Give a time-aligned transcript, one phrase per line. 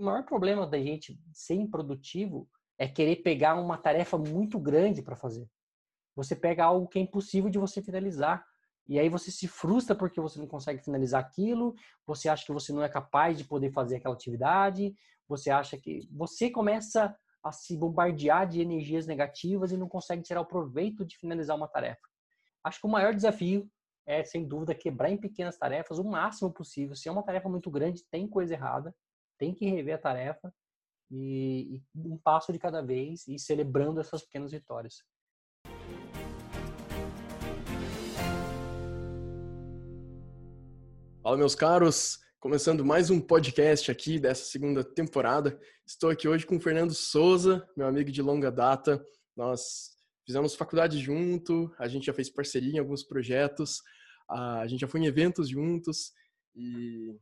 [0.00, 5.14] o maior problema da gente ser improdutivo é querer pegar uma tarefa muito grande para
[5.14, 5.46] fazer.
[6.16, 8.42] Você pega algo que é impossível de você finalizar.
[8.88, 11.74] E aí você se frustra porque você não consegue finalizar aquilo,
[12.06, 14.94] você acha que você não é capaz de poder fazer aquela atividade,
[15.28, 20.40] você acha que você começa a se bombardear de energias negativas e não consegue tirar
[20.40, 22.00] o proveito de finalizar uma tarefa.
[22.64, 23.70] Acho que o maior desafio
[24.06, 26.96] é, sem dúvida, quebrar em pequenas tarefas o máximo possível.
[26.96, 28.94] Se é uma tarefa muito grande, tem coisa errada,
[29.40, 30.52] tem que rever a tarefa
[31.10, 35.02] e, e um passo de cada vez e celebrando essas pequenas vitórias.
[41.22, 42.18] Fala, meus caros!
[42.38, 45.58] Começando mais um podcast aqui dessa segunda temporada.
[45.86, 49.02] Estou aqui hoje com o Fernando Souza, meu amigo de longa data.
[49.34, 49.96] Nós
[50.26, 53.82] fizemos faculdade junto, a gente já fez parceria em alguns projetos,
[54.28, 56.12] a gente já foi em eventos juntos
[56.54, 57.18] e,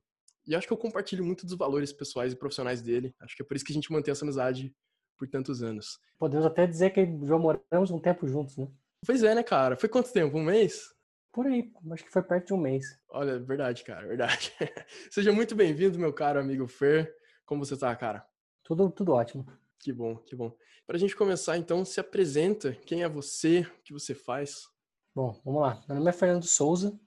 [0.49, 3.15] e acho que eu compartilho muito dos valores pessoais e profissionais dele.
[3.21, 4.75] Acho que é por isso que a gente mantém essa amizade
[5.19, 6.01] por tantos anos.
[6.19, 8.67] Podemos até dizer que já moramos um tempo juntos, né?
[9.05, 9.77] Pois é, né, cara?
[9.77, 10.39] Foi quanto tempo?
[10.39, 10.95] Um mês?
[11.33, 12.99] Por aí, acho que foi perto de um mês.
[13.11, 14.53] Olha, verdade, cara, verdade.
[15.11, 17.15] Seja muito bem-vindo, meu caro amigo Fer.
[17.45, 18.27] Como você tá, cara?
[18.65, 19.47] Tudo, tudo ótimo.
[19.79, 20.57] Que bom, que bom.
[20.87, 22.73] Para a gente começar, então, se apresenta.
[22.87, 23.61] Quem é você?
[23.61, 24.67] O que você faz?
[25.15, 25.85] Bom, vamos lá.
[25.87, 26.99] Meu nome é Fernando Souza.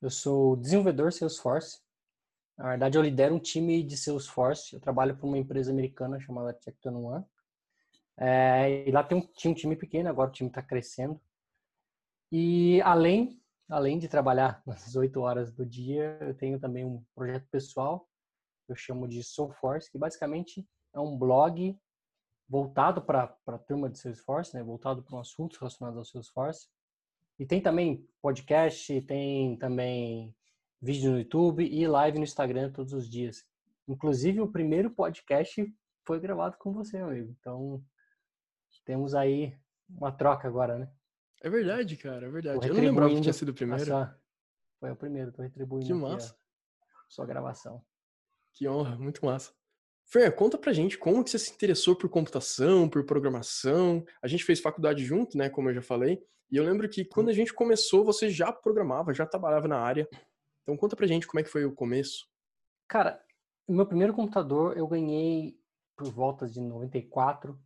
[0.00, 1.85] Eu sou desenvolvedor Salesforce.
[2.56, 4.74] Na verdade, eu lidero um time de Salesforce.
[4.74, 7.24] Eu trabalho para uma empresa americana chamada Tecton One.
[8.18, 11.20] É, e lá tem um, tinha um time pequeno, agora o time está crescendo.
[12.32, 17.46] E além, além de trabalhar nas oito horas do dia, eu tenho também um projeto
[17.50, 18.08] pessoal,
[18.64, 21.78] que eu chamo de Soulforce, que basicamente é um blog
[22.48, 24.62] voltado para a turma de Salesforce, né?
[24.62, 26.68] voltado para um assuntos relacionados ao Salesforce.
[27.38, 30.34] E tem também podcast, tem também
[30.86, 33.44] vídeo no YouTube e live no Instagram todos os dias.
[33.88, 35.66] Inclusive, o primeiro podcast
[36.04, 37.34] foi gravado com você, amigo.
[37.40, 37.82] Então,
[38.84, 39.58] temos aí
[39.90, 40.88] uma troca agora, né?
[41.42, 42.68] É verdade, cara, é verdade.
[42.68, 43.84] Eu não lembrava que tinha sido o primeiro.
[43.84, 44.16] Sua...
[44.78, 46.36] Foi o primeiro, tô retribuindo que massa.
[47.08, 47.84] sua gravação.
[48.52, 49.52] Que honra, muito massa.
[50.04, 54.04] Fer, conta pra gente como que você se interessou por computação, por programação.
[54.22, 56.22] A gente fez faculdade junto, né, como eu já falei.
[56.48, 60.08] E eu lembro que quando a gente começou, você já programava, já trabalhava na área.
[60.66, 62.26] Então conta pra gente como é que foi o começo.
[62.88, 63.22] Cara,
[63.68, 65.56] o meu primeiro computador eu ganhei
[65.96, 67.56] por volta de 94.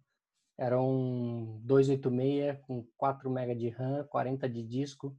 [0.59, 5.17] Era um 286 com 4 MB de RAM, 40 de disco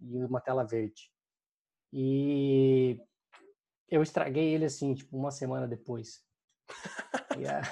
[0.00, 1.12] e uma tela verde.
[1.92, 3.00] E
[3.88, 6.24] eu estraguei ele assim, tipo, uma semana depois.
[7.38, 7.66] Yeah.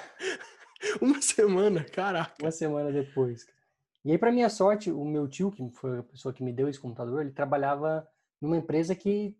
[0.99, 2.33] Uma semana, caraca.
[2.41, 3.45] Uma semana depois.
[4.03, 6.67] E aí, para minha sorte, o meu tio, que foi a pessoa que me deu
[6.67, 8.07] esse computador, ele trabalhava
[8.41, 9.37] numa empresa que,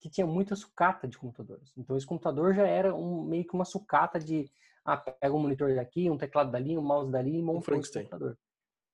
[0.00, 1.72] que tinha muita sucata de computadores.
[1.76, 4.50] Então, esse computador já era um, meio que uma sucata de,
[4.84, 8.38] ah, pega um monitor daqui, um teclado dali, um mouse dali e monta um computador.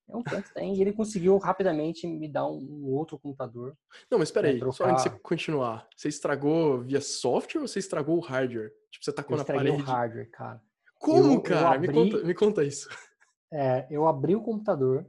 [0.08, 0.74] É um Frankenstein.
[0.74, 3.76] e ele conseguiu rapidamente me dar um, um outro computador.
[4.10, 4.72] Não, mas espera aí, trocar...
[4.72, 5.88] só antes de você continuar.
[5.96, 8.72] Você estragou via software ou você estragou o hardware?
[8.90, 9.82] Tipo, você tacou eu na parede?
[9.82, 10.62] o hardware, cara.
[10.98, 11.60] Como, eu, cara?
[11.60, 11.88] Eu abri...
[11.88, 12.88] me, conta, me conta isso.
[13.54, 15.06] É, eu abri o computador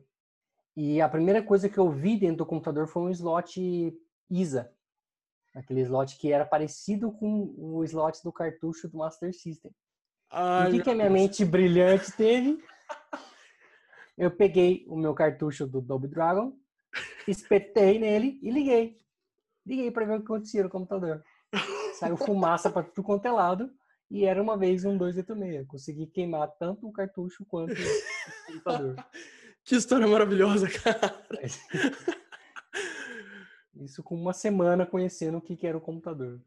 [0.75, 3.97] e a primeira coisa que eu vi dentro do computador foi um slot
[4.29, 4.69] ISA.
[5.53, 9.71] Aquele slot que era parecido com o slot do cartucho do Master System.
[10.31, 12.63] Ai, o que, que a minha mente brilhante teve?
[14.17, 16.53] Eu peguei o meu cartucho do Double Dragon,
[17.27, 18.99] espetei nele e liguei.
[19.65, 21.23] Liguei para ver o que acontecia no computador.
[21.99, 23.71] Saiu fumaça para tudo quanto é lado
[24.09, 25.67] e era uma vez um 286.
[25.67, 28.95] Consegui queimar tanto o cartucho quanto o computador.
[29.65, 31.23] Que história maravilhosa, cara!
[33.75, 36.41] Isso com uma semana conhecendo o que era o computador.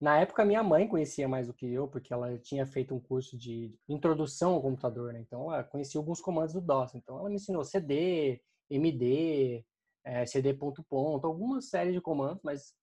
[0.00, 3.36] Na época, minha mãe conhecia mais do que eu, porque ela tinha feito um curso
[3.36, 5.20] de introdução ao computador, né?
[5.20, 6.94] Então, ela conhecia alguns comandos do DOS.
[6.94, 9.64] Então, ela me ensinou CD, MD,
[10.04, 12.74] é, CD ponto ponto, algumas séries de comandos, mas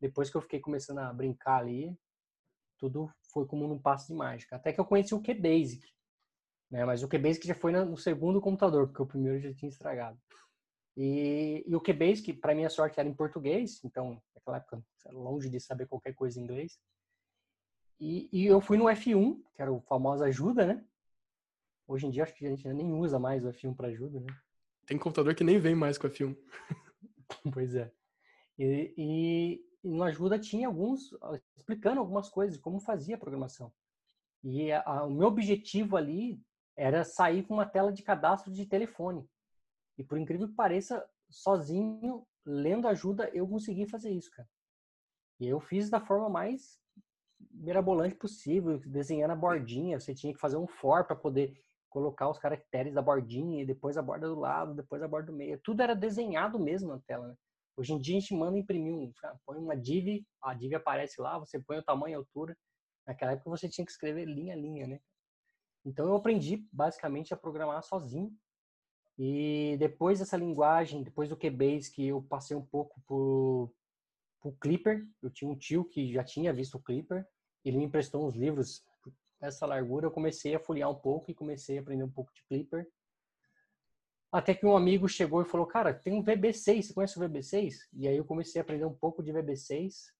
[0.00, 1.96] depois que eu fiquei começando a brincar ali,
[2.78, 4.56] tudo foi como num passo de mágica.
[4.56, 5.86] Até que eu conheci o QBasic,
[6.70, 6.84] né?
[6.84, 10.18] Mas o QBasic já foi no segundo computador, porque o primeiro já tinha estragado.
[10.96, 14.82] E, e o QBasic, para minha sorte, era em português, então, naquela época,
[15.12, 16.78] longe de saber qualquer coisa em inglês.
[17.98, 20.84] E, e, eu fui no F1, que era o famoso ajuda, né?
[21.86, 24.26] Hoje em dia, acho que a gente nem usa mais o F1 para ajuda, né?
[24.86, 26.36] Tem computador que nem vem mais com o F1.
[27.52, 27.92] pois é.
[28.58, 31.10] E, e, e, no ajuda tinha alguns,
[31.56, 33.72] explicando algumas coisas, como fazia a programação.
[34.42, 36.42] E a, a, o meu objetivo ali
[36.76, 39.28] era sair com uma tela de cadastro de telefone.
[40.00, 44.48] E por incrível que pareça, sozinho, lendo ajuda, eu consegui fazer isso, cara.
[45.38, 46.80] E eu fiz da forma mais
[47.50, 50.00] mirabolante possível, desenhando a bordinha.
[50.00, 51.54] Você tinha que fazer um for para poder
[51.90, 55.36] colocar os caracteres da bordinha, e depois a borda do lado, depois a borda do
[55.36, 55.60] meio.
[55.62, 57.36] Tudo era desenhado mesmo na tela, né?
[57.76, 59.12] Hoje em dia a gente manda imprimir um,
[59.44, 62.56] põe uma div, a div aparece lá, você põe o tamanho e altura.
[63.06, 64.98] Naquela época você tinha que escrever linha a linha, né?
[65.84, 68.34] Então eu aprendi basicamente a programar sozinho.
[69.22, 73.70] E depois dessa linguagem, depois do QBase, que eu passei um pouco por,
[74.40, 77.28] por Clipper, eu tinha um tio que já tinha visto o Clipper,
[77.62, 78.82] ele me emprestou uns livros
[79.38, 82.42] essa largura, eu comecei a folhear um pouco e comecei a aprender um pouco de
[82.44, 82.90] Clipper.
[84.32, 87.74] Até que um amigo chegou e falou, cara, tem um VB6, você conhece o VB6?
[87.92, 90.14] E aí eu comecei a aprender um pouco de VB6.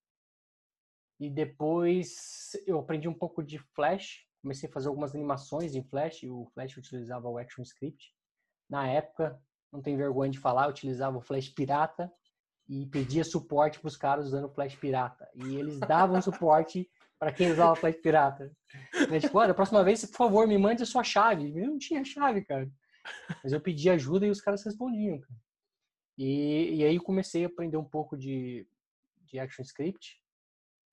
[1.19, 6.23] E depois eu aprendi um pouco de Flash, comecei a fazer algumas animações em Flash,
[6.25, 8.15] o Flash utilizava o ActionScript.
[8.71, 9.37] Na época,
[9.73, 12.11] não tem vergonha de falar, eu utilizava o Flash pirata
[12.69, 15.29] e pedia suporte para os caras usando o Flash pirata.
[15.35, 16.89] E eles davam suporte
[17.19, 18.51] para quem usava Flash pirata.
[19.11, 21.53] E, tipo, olha, a próxima vez, por favor, me mande a sua chave.
[21.59, 22.71] Eu não tinha chave, cara.
[23.43, 25.41] Mas eu pedi ajuda e os caras respondiam, cara.
[26.17, 28.69] E, e aí eu comecei a aprender um pouco de,
[29.25, 30.21] de ActionScript.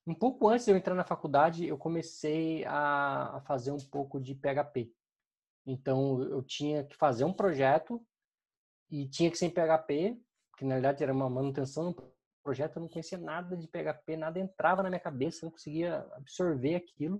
[0.07, 4.19] Um pouco antes de eu entrar na faculdade, eu comecei a, a fazer um pouco
[4.19, 4.91] de PHP.
[5.67, 8.01] Então, eu tinha que fazer um projeto
[8.89, 10.17] e tinha que ser em PHP,
[10.57, 11.93] que na verdade era uma manutenção
[12.41, 16.75] projeto, eu não conhecia nada de PHP, nada entrava na minha cabeça, não conseguia absorver
[16.75, 17.19] aquilo.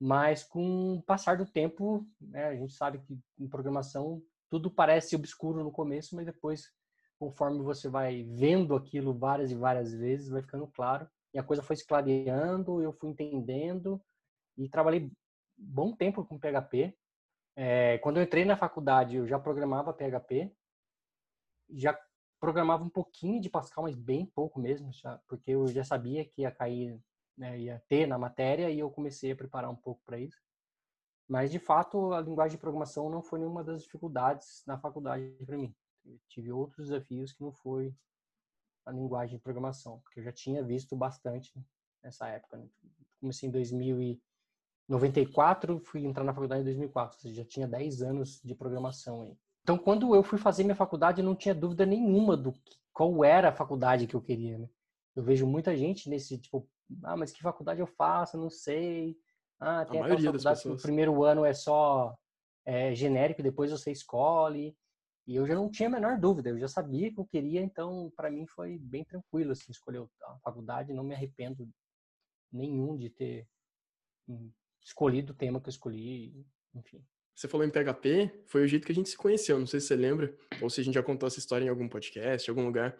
[0.00, 5.16] Mas com o passar do tempo, né, a gente sabe que em programação tudo parece
[5.16, 6.70] obscuro no começo, mas depois,
[7.18, 11.08] conforme você vai vendo aquilo várias e várias vezes, vai ficando claro.
[11.32, 14.00] E a coisa foi se clareando, eu fui entendendo
[14.56, 15.10] e trabalhei
[15.56, 16.96] bom tempo com PHP.
[17.56, 20.52] É, quando eu entrei na faculdade, eu já programava PHP,
[21.70, 21.98] já
[22.40, 26.42] programava um pouquinho de Pascal, mas bem pouco mesmo, já, porque eu já sabia que
[26.42, 27.00] ia cair,
[27.36, 30.38] né, ia ter na matéria e eu comecei a preparar um pouco para isso.
[31.28, 35.56] Mas de fato, a linguagem de programação não foi nenhuma das dificuldades na faculdade para
[35.56, 35.74] mim.
[36.04, 37.94] Eu tive outros desafios que não foi
[38.84, 41.50] a linguagem de programação, porque eu já tinha visto bastante
[42.02, 42.58] nessa época.
[42.58, 42.68] Né?
[43.18, 43.52] Comecei em
[44.88, 49.22] 2094, fui entrar na faculdade em 2004, ou seja, já tinha 10 anos de programação
[49.22, 49.36] aí.
[49.62, 53.48] Então, quando eu fui fazer minha faculdade, não tinha dúvida nenhuma do que, qual era
[53.48, 54.68] a faculdade que eu queria, né?
[55.16, 56.68] Eu vejo muita gente nesse tipo,
[57.02, 58.36] ah, mas que faculdade eu faço?
[58.36, 59.16] Não sei.
[59.58, 62.14] Ah, tem a aquela faculdade que o primeiro ano é só
[62.64, 64.76] é, genérico, depois você escolhe.
[65.26, 68.12] E eu já não tinha a menor dúvida, eu já sabia que eu queria, então
[68.14, 71.66] para mim foi bem tranquilo assim, escolher a faculdade, não me arrependo
[72.52, 73.48] nenhum de ter
[74.84, 77.04] hum, escolhido o tema que eu escolhi, enfim.
[77.34, 79.88] Você falou em PHP, foi o jeito que a gente se conheceu, não sei se
[79.88, 80.32] você lembra,
[80.62, 82.96] ou se a gente já contou essa história em algum podcast, em algum lugar,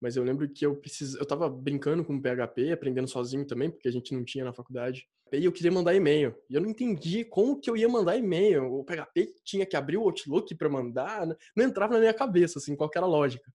[0.00, 1.14] mas eu lembro que eu precis...
[1.14, 5.08] eu tava brincando com PHP, aprendendo sozinho também, porque a gente não tinha na faculdade.
[5.32, 6.34] E eu queria mandar e-mail.
[6.48, 8.72] E eu não entendi como que eu ia mandar e-mail.
[8.72, 11.34] O PHP tinha que abrir o Outlook para mandar, né?
[11.54, 13.52] não entrava na minha cabeça assim, qual era a lógica.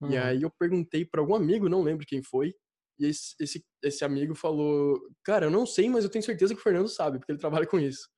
[0.00, 0.10] Uhum.
[0.10, 2.54] E aí eu perguntei para algum amigo, não lembro quem foi,
[3.00, 6.60] e esse, esse, esse amigo falou: "Cara, eu não sei, mas eu tenho certeza que
[6.60, 8.08] o Fernando sabe, porque ele trabalha com isso"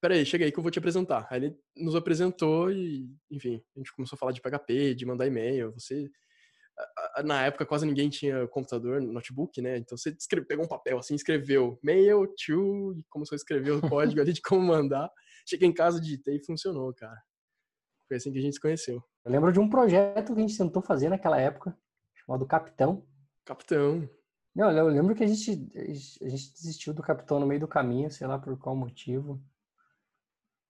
[0.00, 1.26] peraí, chega aí que eu vou te apresentar.
[1.30, 5.26] Aí ele nos apresentou e, enfim, a gente começou a falar de PHP, de mandar
[5.26, 5.72] e-mail.
[5.72, 6.10] Você,
[7.24, 9.76] na época, quase ninguém tinha computador, notebook, né?
[9.76, 13.88] Então você escreve, pegou um papel assim, escreveu mail to, e começou a escrever o
[13.88, 15.10] código ali de como mandar.
[15.46, 17.20] Cheguei em casa, digitei e funcionou, cara.
[18.08, 19.02] Foi assim que a gente se conheceu.
[19.24, 21.76] Eu lembro de um projeto que a gente tentou fazer naquela época,
[22.24, 23.06] chamado Capitão.
[23.44, 24.08] Capitão.
[24.54, 28.10] Não, eu lembro que a gente, a gente desistiu do Capitão no meio do caminho,
[28.10, 29.40] sei lá por qual motivo.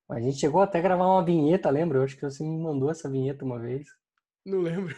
[0.09, 1.99] A gente chegou até a gravar uma vinheta, lembra?
[1.99, 3.89] Eu acho que você me mandou essa vinheta uma vez.
[4.45, 4.95] Não lembro.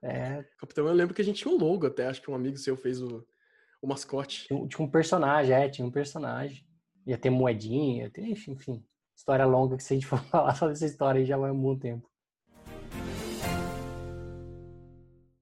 [0.00, 0.44] É.
[0.58, 2.76] Capitão, eu lembro que a gente tinha um logo até, acho que um amigo seu
[2.76, 3.26] fez o,
[3.82, 4.46] o mascote.
[4.46, 6.64] Tinha um personagem, é, tinha um personagem.
[7.04, 8.84] Ia ter moedinha, ia ter, enfim.
[9.16, 11.60] História longa que se a gente for falar só dessa história aí já vai um
[11.60, 12.08] bom tempo.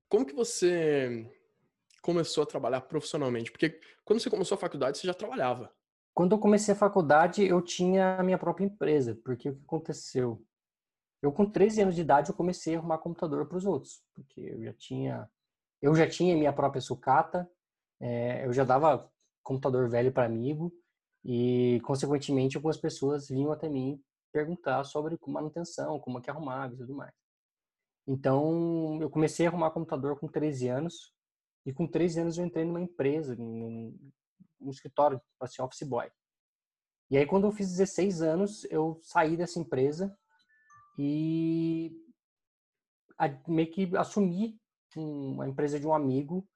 [0.08, 1.30] Como que você
[2.04, 3.50] começou a trabalhar profissionalmente?
[3.50, 5.72] Porque quando você começou a faculdade, você já trabalhava.
[6.12, 10.44] Quando eu comecei a faculdade, eu tinha a minha própria empresa, porque o que aconteceu?
[11.22, 14.40] Eu com 13 anos de idade eu comecei a arrumar computador para os outros, porque
[14.42, 15.30] eu já tinha
[15.80, 17.50] eu já tinha minha própria sucata,
[18.00, 19.10] é, eu já dava
[19.42, 20.72] computador velho para amigo
[21.24, 24.00] e consequentemente algumas pessoas vinham até mim
[24.32, 27.12] perguntar sobre manutenção, como é que arrumava e tudo mais.
[28.06, 31.13] Então, eu comecei a arrumar computador com 13 anos
[31.64, 36.10] e com 13 anos eu entrei numa empresa, um escritório, assim, office boy.
[37.10, 40.16] E aí, quando eu fiz 16 anos, eu saí dessa empresa
[40.98, 41.92] e
[43.46, 44.58] meio que assumi
[44.96, 46.48] uma empresa de um amigo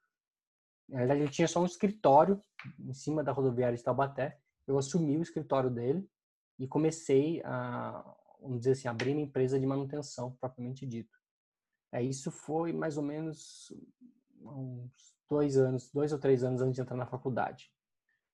[0.88, 2.42] Na verdade, ele tinha só um escritório
[2.78, 4.40] em cima da rodoviária de Taubaté.
[4.66, 6.08] Eu assumi o escritório dele
[6.58, 8.02] e comecei a,
[8.40, 11.16] vamos dizer assim, abrir uma empresa de manutenção, propriamente dito.
[11.92, 13.72] É, isso foi mais ou menos
[14.56, 14.92] uns
[15.28, 17.70] dois anos, dois ou três anos antes de entrar na faculdade.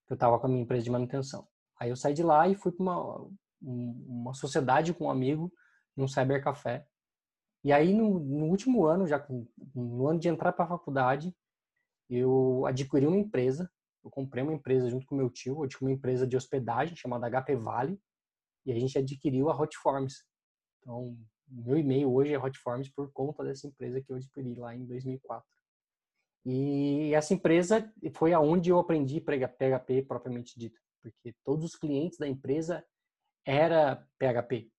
[0.09, 1.47] Eu estava com a minha empresa de manutenção.
[1.79, 3.31] Aí eu saí de lá e fui para uma,
[3.61, 5.53] uma sociedade com um amigo
[5.97, 6.87] num cybercafé.
[7.63, 9.25] E aí no, no último ano, já
[9.75, 11.35] no ano de entrar para a faculdade,
[12.09, 13.71] eu adquiri uma empresa.
[14.05, 17.31] Eu comprei uma empresa junto com meu tio, eu adquiri uma empresa de hospedagem chamada
[17.31, 17.99] HP Vale,
[18.67, 20.25] e a gente adquiriu a Hotforms.
[20.81, 21.17] Então,
[21.49, 25.47] meu e-mail hoje é Hotforms por conta dessa empresa que eu adquiri lá em 2004.
[26.45, 32.29] E essa empresa foi aonde eu aprendi PHP propriamente dito, porque todos os clientes da
[32.29, 32.85] empresa
[33.47, 34.71] era PHP.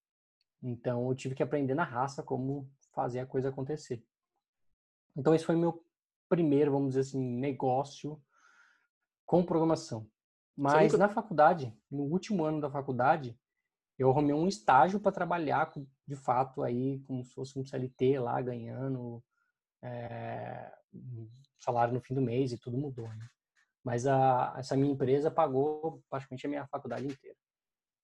[0.62, 4.03] Então eu tive que aprender na raça como fazer a coisa acontecer.
[5.15, 5.84] Então esse foi meu
[6.29, 8.22] primeiro, vamos dizer assim, negócio
[9.25, 10.07] com programação.
[10.55, 11.07] Mas nunca...
[11.07, 13.38] na faculdade, no último ano da faculdade,
[13.98, 15.72] eu arrumei um estágio para trabalhar
[16.07, 19.24] de fato aí como se fosse um CLT lá ganhando
[19.86, 20.72] é,
[21.60, 23.27] salário no fim do mês e tudo mudou, né?
[23.84, 27.38] Mas a, essa minha empresa pagou praticamente a minha faculdade inteira,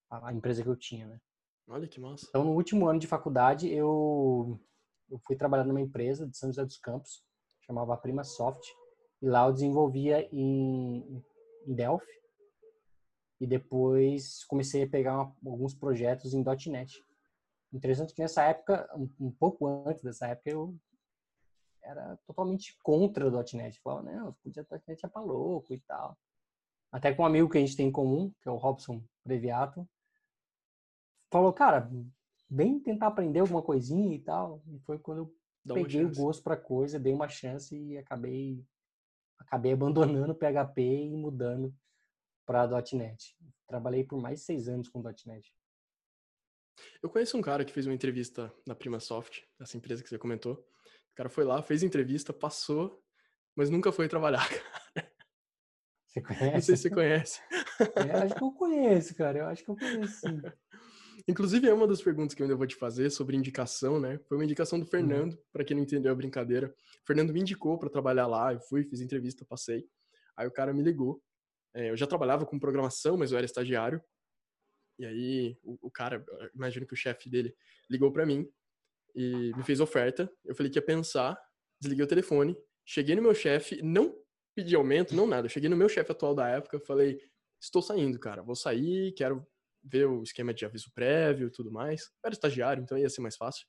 [0.10, 1.20] a, a empresa que eu tinha, né?
[1.68, 2.26] Olha que massa.
[2.30, 4.60] Então no último ano de faculdade eu
[5.10, 7.24] eu fui trabalhar numa empresa de São José dos Campos
[7.72, 8.62] chamava Prima Soft
[9.22, 11.24] e lá eu desenvolvia em,
[11.66, 12.22] em Delphi
[13.40, 17.04] e depois comecei a pegar uma, alguns projetos em .NET.
[17.74, 20.76] Interessante que nessa época, um, um, pouco antes dessa época, eu
[21.84, 23.80] era totalmente contra o .NET.
[23.82, 26.18] Falava, não, podia .NET é pra louco e tal.
[26.92, 29.88] Até com um amigo que a gente tem em comum, que é o Robson Previato,
[31.32, 31.90] falou, cara,
[32.50, 34.62] vem tentar aprender alguma coisinha e tal.
[34.68, 38.66] E foi quando eu Dá peguei o gosto pra coisa, dei uma chance e acabei
[39.40, 41.74] acabei abandonando o PHP e mudando
[42.46, 43.36] para .NET.
[43.68, 45.54] Trabalhei por mais de seis anos com .NET.
[47.02, 50.66] Eu conheço um cara que fez uma entrevista na Primasoft, essa empresa que você comentou.
[51.12, 53.02] O cara foi lá, fez entrevista, passou,
[53.56, 55.12] mas nunca foi trabalhar, cara.
[56.08, 56.54] Você conhece?
[56.54, 57.42] Não sei se você conhece.
[57.96, 59.40] É, acho que eu conheço, cara.
[59.40, 60.42] Eu acho que eu conheço, sim.
[61.28, 64.20] Inclusive, é uma das perguntas que eu ainda vou te fazer sobre indicação, né?
[64.28, 64.90] Foi uma indicação do uhum.
[64.90, 65.44] Fernando, uhum.
[65.54, 66.68] para quem não entendeu a brincadeira.
[66.68, 69.86] O Fernando me indicou para trabalhar lá, eu fui, fiz entrevista, passei.
[70.36, 71.22] Aí o cara me ligou
[71.74, 74.02] é, eu já trabalhava com programação, mas eu era estagiário.
[75.00, 77.56] E aí o, o cara, imagino que o chefe dele
[77.90, 78.48] ligou para mim
[79.16, 80.32] e me fez oferta.
[80.46, 81.38] Eu falei que ia pensar,
[81.80, 84.16] desliguei o telefone, cheguei no meu chefe, não
[84.56, 85.46] pedi aumento, não nada.
[85.48, 87.20] Eu cheguei no meu chefe atual da época, falei:
[87.60, 88.42] "Estou saindo, cara.
[88.42, 89.46] Vou sair, quero
[89.84, 92.04] ver o esquema de aviso prévio e tudo mais".
[92.04, 93.66] Eu era estagiário, então ia ser mais fácil.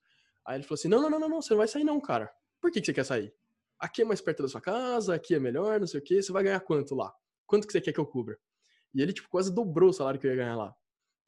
[0.47, 2.31] Aí ele falou assim: "Não, não, não, não, você não vai sair não, cara.
[2.61, 3.35] Por que, que você quer sair?
[3.79, 6.23] Aqui é mais perto da sua casa, aqui é melhor, não sei o quê.
[6.23, 7.13] Você vai ganhar quanto lá?"
[7.53, 8.39] quanto que você quer que eu cubra?
[8.95, 10.75] E ele, tipo, quase dobrou o salário que eu ia ganhar lá.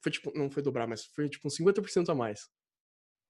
[0.01, 2.49] Foi, tipo, não foi dobrar, mas foi, tipo, uns 50% a mais.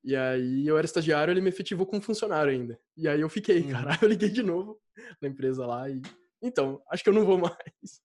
[0.05, 2.79] E aí eu era estagiário, ele me efetivou como funcionário ainda.
[2.95, 3.71] E aí eu fiquei, uhum.
[3.71, 3.97] cara.
[3.99, 4.79] Eu liguei de novo
[5.19, 5.99] na empresa lá e...
[6.41, 8.01] Então, acho que eu não vou mais.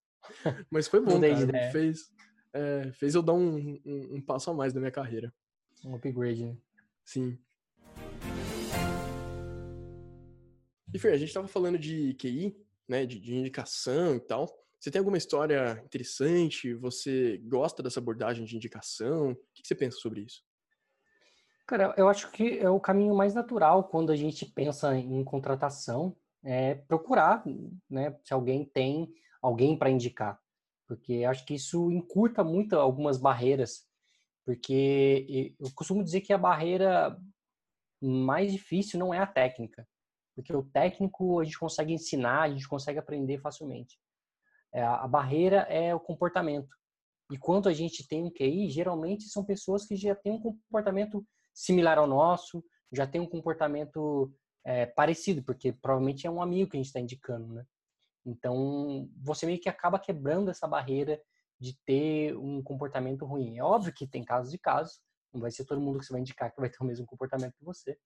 [0.71, 1.71] Mas foi bom, cara.
[1.71, 2.11] Fez,
[2.54, 5.30] é, fez eu dar um, um, um, passo a mais na minha carreira.
[5.85, 6.57] Um upgrade, né?
[7.04, 7.38] Sim.
[10.95, 12.57] E Fer, a gente tava falando de QI,
[12.88, 14.49] né, de, de indicação e tal.
[14.78, 16.73] Você tem alguma história interessante?
[16.75, 19.33] Você gosta dessa abordagem de indicação?
[19.33, 20.42] O que você pensa sobre isso?
[21.70, 26.16] Cara, eu acho que é o caminho mais natural quando a gente pensa em contratação,
[26.42, 27.44] é procurar,
[27.88, 30.36] né, se alguém tem alguém para indicar,
[30.88, 33.86] porque acho que isso encurta muito algumas barreiras,
[34.44, 37.16] porque eu costumo dizer que a barreira
[38.02, 39.86] mais difícil não é a técnica,
[40.34, 43.96] porque o técnico a gente consegue ensinar, a gente consegue aprender facilmente.
[44.72, 46.76] É, a barreira é o comportamento.
[47.30, 51.24] E quando a gente tem um QI, geralmente são pessoas que já têm um comportamento
[51.52, 54.33] similar ao nosso, já tem um comportamento
[54.64, 57.64] é, parecido, porque provavelmente é um amigo que a gente está indicando, né?
[58.25, 61.21] Então, você meio que acaba quebrando essa barreira
[61.59, 63.59] de ter um comportamento ruim.
[63.59, 65.00] É óbvio que tem casos de casos,
[65.33, 67.57] não vai ser todo mundo que você vai indicar que vai ter o mesmo comportamento
[67.57, 67.99] que você,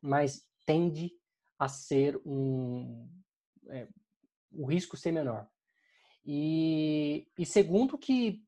[0.00, 1.12] mas tende
[1.58, 3.08] a ser um.
[3.68, 3.86] É,
[4.52, 5.48] o risco ser menor.
[6.24, 8.42] E, e segundo que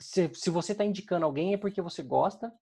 [0.00, 2.52] se, se você está indicando alguém é porque você gosta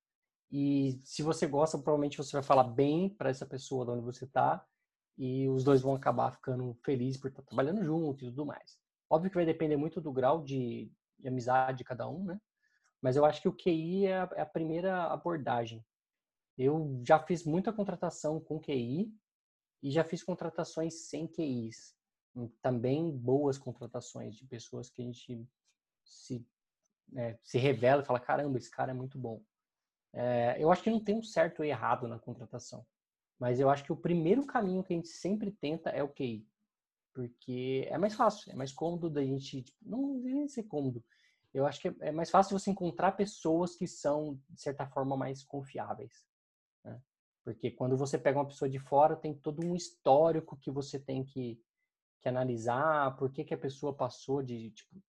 [0.52, 4.26] e se você gosta provavelmente você vai falar bem para essa pessoa de onde você
[4.26, 4.62] está
[5.16, 8.78] e os dois vão acabar ficando felizes por estar tá trabalhando junto e tudo mais.
[9.08, 12.40] Óbvio que vai depender muito do grau de, de amizade de cada um, né?
[13.00, 15.84] Mas eu acho que o QI é a, é a primeira abordagem.
[16.56, 19.12] Eu já fiz muita contratação com QI
[19.82, 21.94] e já fiz contratações sem QIs.
[22.60, 25.48] também boas contratações de pessoas que a gente
[26.04, 26.46] se,
[27.16, 29.42] é, se revela e fala, caramba, esse cara é muito bom.
[30.12, 32.86] É, eu acho que não tem um certo ou errado na contratação,
[33.38, 36.46] mas eu acho que o primeiro caminho que a gente sempre tenta é o QI,
[37.14, 41.02] porque é mais fácil, é mais cômodo da gente, tipo, não deve ser cômodo,
[41.54, 45.16] eu acho que é, é mais fácil você encontrar pessoas que são, de certa forma,
[45.16, 46.26] mais confiáveis.
[46.84, 47.00] Né?
[47.44, 51.24] Porque quando você pega uma pessoa de fora, tem todo um histórico que você tem
[51.24, 51.60] que,
[52.20, 55.02] que analisar, por que, que a pessoa passou de, tipo,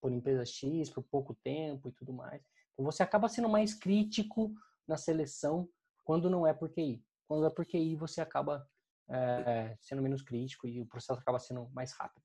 [0.00, 2.42] por empresa X por pouco tempo e tudo mais.
[2.72, 4.54] Então você acaba sendo mais crítico
[4.88, 5.68] na seleção
[6.04, 7.04] quando não é por QI.
[7.28, 8.66] Quando é por QI, você acaba
[9.08, 12.24] é, sendo menos crítico e o processo acaba sendo mais rápido.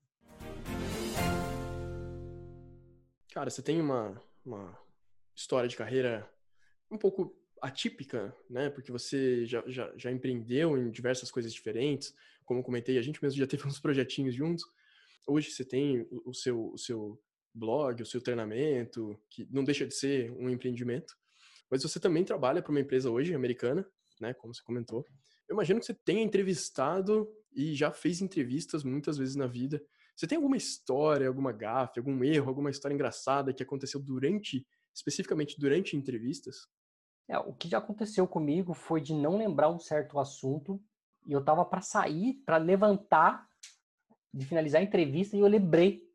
[3.32, 4.76] Cara, você tem uma, uma
[5.34, 6.28] história de carreira
[6.90, 8.70] um pouco atípica, né?
[8.70, 12.14] Porque você já, já, já empreendeu em diversas coisas diferentes.
[12.44, 14.64] Como comentei, a gente mesmo já teve uns projetinhos juntos.
[15.26, 17.20] Hoje você tem o seu, o seu
[17.54, 21.14] blog, o seu treinamento, que não deixa de ser um empreendimento.
[21.70, 23.86] Mas você também trabalha para uma empresa hoje americana,
[24.20, 24.34] né?
[24.34, 25.04] Como você comentou.
[25.48, 29.82] Eu imagino que você tenha entrevistado e já fez entrevistas muitas vezes na vida.
[30.14, 35.58] Você tem alguma história, alguma gafe, algum erro, alguma história engraçada que aconteceu durante, especificamente
[35.58, 36.66] durante entrevistas?
[37.28, 40.82] É, o que já aconteceu comigo foi de não lembrar um certo assunto
[41.26, 43.46] e eu tava para sair, para levantar,
[44.32, 46.07] de finalizar a entrevista e eu lembrei.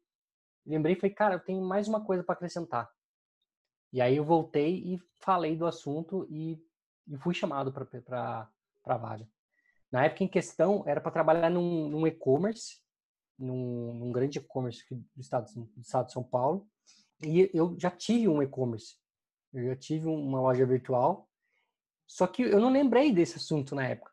[0.65, 2.89] Lembrei e falei, cara, eu tenho mais uma coisa para acrescentar.
[3.91, 6.60] E aí eu voltei e falei do assunto e,
[7.08, 8.50] e fui chamado para
[8.86, 9.27] a vaga.
[9.91, 12.82] Na época em questão, era para trabalhar num, num e-commerce,
[13.38, 16.67] num, num, grande e-commerce do estado, do estado de São Paulo.
[17.22, 18.96] E eu já tive um e-commerce.
[19.53, 21.29] Eu já tive uma loja virtual,
[22.08, 24.12] só que eu não lembrei desse assunto na época.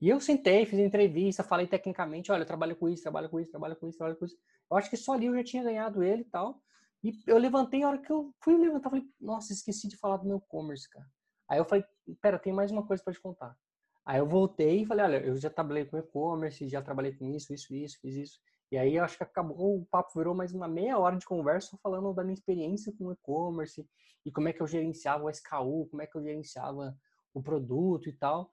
[0.00, 3.50] E eu sentei, fiz entrevista, falei tecnicamente, olha, eu trabalho com isso, trabalho com isso,
[3.50, 4.36] trabalho com isso, trabalho com isso.
[4.72, 6.62] Eu acho que só ali eu já tinha ganhado ele e tal.
[7.04, 10.26] E eu levantei, a hora que eu fui levantar, falei, nossa, esqueci de falar do
[10.26, 11.06] meu e-commerce, cara.
[11.46, 11.84] Aí eu falei,
[12.22, 13.54] pera, tem mais uma coisa para te contar.
[14.02, 17.52] Aí eu voltei e falei, olha, eu já trabalhei com e-commerce, já trabalhei com isso,
[17.52, 18.40] isso, isso, fiz isso.
[18.70, 22.14] E aí acho que acabou, o papo virou mais uma meia hora de conversa falando
[22.14, 23.86] da minha experiência com e-commerce
[24.24, 26.96] e como é que eu gerenciava o SKU, como é que eu gerenciava
[27.34, 28.50] o produto e tal.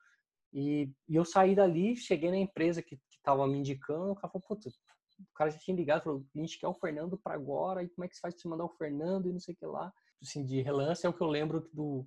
[0.51, 4.45] E, e eu saí dali, cheguei na empresa que estava me indicando, o cara falou,
[4.45, 4.77] putz,
[5.19, 8.05] o cara já tinha ligado, falou, a gente quer o Fernando para agora, e como
[8.05, 9.91] é que você faz para mandar o Fernando e não sei o que lá.
[10.21, 12.05] Assim, de relance é o que eu lembro do,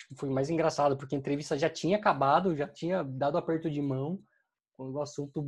[0.00, 3.70] acho que foi mais engraçado, porque a entrevista já tinha acabado, já tinha dado aperto
[3.70, 4.22] de mão,
[4.76, 5.46] quando o assunto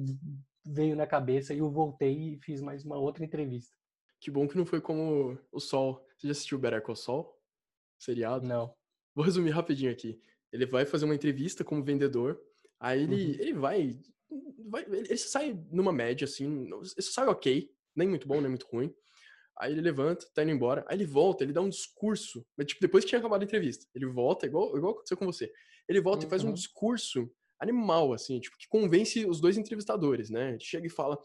[0.64, 3.74] veio na cabeça e eu voltei e fiz mais uma outra entrevista.
[4.20, 6.06] Que bom que não foi como o Sol.
[6.16, 7.40] Você já assistiu Better Call Sol?
[7.98, 8.46] Seriado?
[8.46, 8.74] Não.
[9.14, 10.20] Vou resumir rapidinho aqui.
[10.52, 12.40] Ele vai fazer uma entrevista como vendedor,
[12.78, 13.40] aí ele, uhum.
[13.40, 13.98] ele vai,
[14.68, 14.84] vai.
[14.84, 18.94] Ele sai numa média, assim, isso sai ok, nem muito bom, nem muito ruim.
[19.58, 22.80] Aí ele levanta, tá indo embora, aí ele volta, ele dá um discurso, mas tipo,
[22.80, 23.86] depois que tinha acabado a entrevista.
[23.94, 25.52] Ele volta, igual, igual aconteceu com você.
[25.88, 26.26] Ele volta uhum.
[26.26, 26.54] e faz um uhum.
[26.54, 30.50] discurso animal, assim, tipo, que convence os dois entrevistadores, né?
[30.50, 31.18] Ele chega e fala,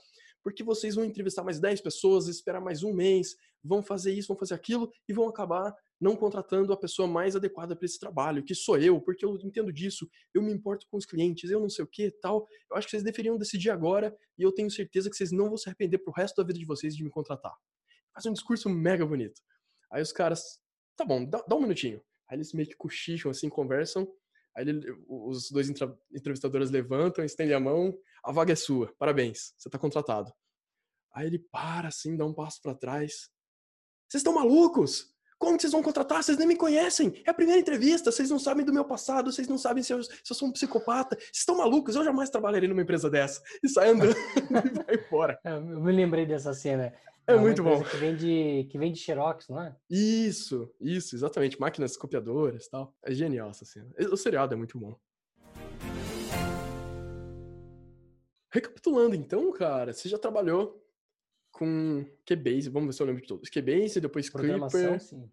[0.43, 4.37] porque vocês vão entrevistar mais 10 pessoas, esperar mais um mês, vão fazer isso, vão
[4.37, 8.53] fazer aquilo, e vão acabar não contratando a pessoa mais adequada para esse trabalho, que
[8.53, 11.83] sou eu, porque eu entendo disso, eu me importo com os clientes, eu não sei
[11.83, 12.47] o que tal.
[12.69, 15.57] Eu acho que vocês deveriam decidir agora, e eu tenho certeza que vocês não vão
[15.57, 17.55] se arrepender pro resto da vida de vocês de me contratar.
[18.13, 19.41] Faz um discurso mega bonito.
[19.91, 20.59] Aí os caras,
[20.95, 22.01] tá bom, dá, dá um minutinho.
[22.29, 24.07] Aí eles meio que cochicham, assim, conversam,
[24.57, 29.67] Aí ele, os dois entrevistadores levantam, estendem a mão, a vaga é sua, parabéns, você
[29.67, 30.33] está contratado.
[31.13, 33.29] Aí ele para assim, dá um passo para trás.
[34.07, 35.15] Vocês estão malucos?
[35.37, 36.23] Como que vocês vão contratar?
[36.23, 37.21] Vocês nem me conhecem.
[37.25, 40.01] É a primeira entrevista, vocês não sabem do meu passado, vocês não sabem se eu,
[40.01, 41.15] se eu sou um psicopata.
[41.15, 41.95] Vocês estão malucos?
[41.95, 43.41] Eu jamais trabalharei numa empresa dessa.
[43.63, 45.39] E sai andando e vai embora.
[45.43, 46.91] Eu me lembrei dessa cena.
[47.27, 47.83] É, é muito bom.
[47.83, 49.75] Que vende, que vende Xerox, não é?
[49.89, 51.59] Isso, isso, exatamente.
[51.59, 52.95] Máquinas copiadoras e tal.
[53.03, 53.89] É genial essa cena.
[54.11, 54.97] O seriado é muito bom.
[58.49, 60.81] Recapitulando, então, cara, você já trabalhou
[61.57, 63.49] com QBase, vamos ver se eu lembro de todos.
[63.49, 64.99] QBase, depois Programação, Clipper.
[64.99, 65.31] sim.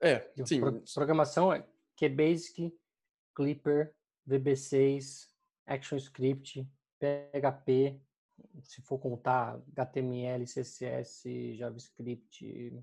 [0.00, 0.60] É, sim.
[0.60, 2.72] Pro, programação é QBasic,
[3.34, 3.94] Clipper,
[4.28, 5.26] VB6,
[5.66, 8.00] ActionScript, PHP,
[8.62, 12.82] se for contar HTML, CSS, JavaScript,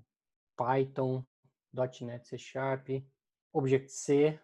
[0.56, 1.24] Python,
[2.02, 2.88] .NET, C Sharp,
[3.52, 4.38] Object-C.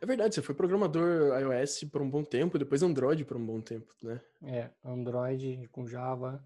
[0.00, 3.60] É verdade, você foi programador iOS por um bom tempo, depois Android por um bom
[3.60, 4.20] tempo, né?
[4.42, 6.44] É, Android com Java,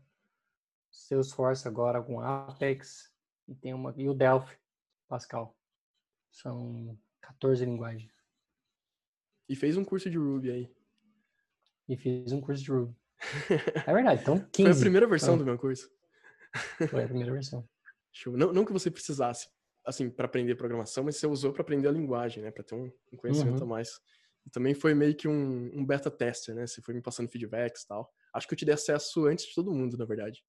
[0.95, 3.13] Salesforce agora com Apex
[3.49, 4.57] e tem uma e o Delphi,
[5.09, 5.57] Pascal.
[6.31, 8.13] São 14 linguagens.
[9.49, 10.75] E fez um curso de Ruby aí.
[11.89, 12.97] E fiz um curso de Ruby.
[13.87, 14.63] É verdade, então 15.
[14.63, 15.91] Foi a primeira versão do meu curso.
[16.89, 17.69] Foi a primeira versão.
[18.29, 19.49] Não, não que você precisasse,
[19.85, 22.53] assim, para aprender programação, mas você usou para aprender a linguagem, né?
[22.53, 23.65] Para ter um, um conhecimento uhum.
[23.65, 24.01] a mais.
[24.47, 26.65] E também foi meio que um, um beta tester, né?
[26.65, 28.09] Você foi me passando feedbacks e tal.
[28.33, 30.45] Acho que eu te dei acesso antes de todo mundo, na verdade.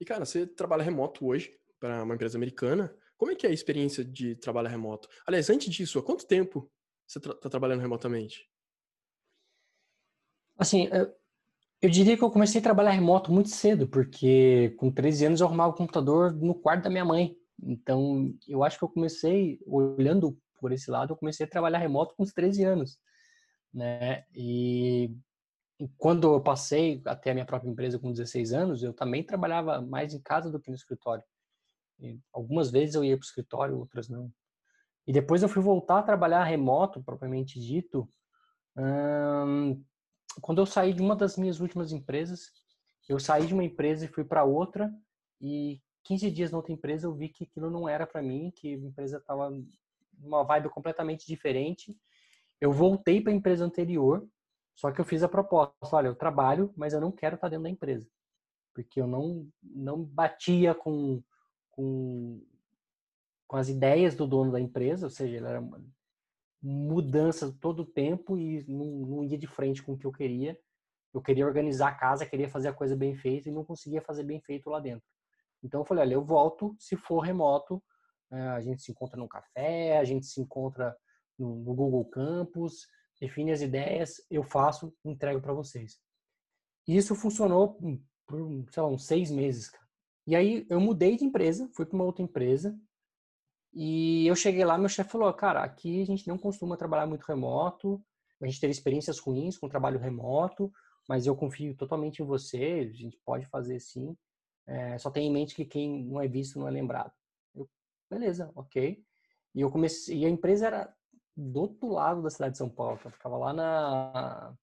[0.00, 2.94] E, cara, você trabalha remoto hoje para uma empresa americana.
[3.16, 5.08] Como é que é a experiência de trabalhar remoto?
[5.26, 6.70] Aliás, antes disso, há quanto tempo
[7.06, 8.48] você está tra trabalhando remotamente?
[10.58, 10.88] Assim,
[11.80, 15.46] eu diria que eu comecei a trabalhar remoto muito cedo, porque com 13 anos eu
[15.46, 17.36] arrumava o computador no quarto da minha mãe.
[17.62, 22.14] Então, eu acho que eu comecei, olhando por esse lado, eu comecei a trabalhar remoto
[22.16, 22.98] com os 13 anos,
[23.72, 24.24] né?
[24.34, 25.10] E
[25.98, 30.14] quando eu passei até a minha própria empresa com 16 anos, eu também trabalhava mais
[30.14, 31.22] em casa do que no escritório.
[31.98, 34.32] E algumas vezes eu ia para o escritório, outras não.
[35.06, 38.08] E depois eu fui voltar a trabalhar remoto, propriamente dito,
[38.76, 39.82] hum,
[40.40, 42.50] quando eu saí de uma das minhas últimas empresas.
[43.08, 44.92] Eu saí de uma empresa e fui para outra,
[45.40, 48.74] e 15 dias na outra empresa eu vi que aquilo não era para mim, que
[48.74, 49.50] a empresa estava
[50.18, 51.96] numa vibe completamente diferente.
[52.60, 54.26] Eu voltei para a empresa anterior,
[54.76, 57.64] só que eu fiz a proposta, olha, eu trabalho, mas eu não quero estar dentro
[57.64, 58.08] da empresa,
[58.72, 61.20] porque eu não não batia com
[61.76, 62.42] com,
[63.46, 65.84] com as ideias do dono da empresa, ou seja, ele era uma
[66.62, 70.58] mudança todo o tempo e não, não ia de frente com o que eu queria.
[71.12, 74.24] Eu queria organizar a casa, queria fazer a coisa bem feita e não conseguia fazer
[74.24, 75.06] bem feito lá dentro.
[75.62, 77.82] Então eu falei, olha, eu volto se for remoto,
[78.32, 80.96] eh, a gente se encontra num café, a gente se encontra
[81.38, 82.86] no, no Google Campus,
[83.20, 85.98] define as ideias, eu faço, entrego para vocês.
[86.86, 87.78] E isso funcionou
[88.26, 89.70] por, sei lá, uns seis meses.
[90.26, 92.78] E aí eu mudei de empresa, fui para uma outra empresa,
[93.72, 97.24] e eu cheguei lá, meu chefe falou, cara, aqui a gente não costuma trabalhar muito
[97.24, 98.02] remoto,
[98.40, 100.72] a gente teve experiências ruins com trabalho remoto,
[101.08, 104.16] mas eu confio totalmente em você, a gente pode fazer sim.
[104.66, 107.12] É, só tenha em mente que quem não é visto não é lembrado.
[107.54, 107.68] Eu,
[108.10, 109.02] beleza, ok.
[109.54, 110.96] E eu comecei, e a empresa era
[111.36, 114.56] do outro lado da cidade de São Paulo, eu ficava lá na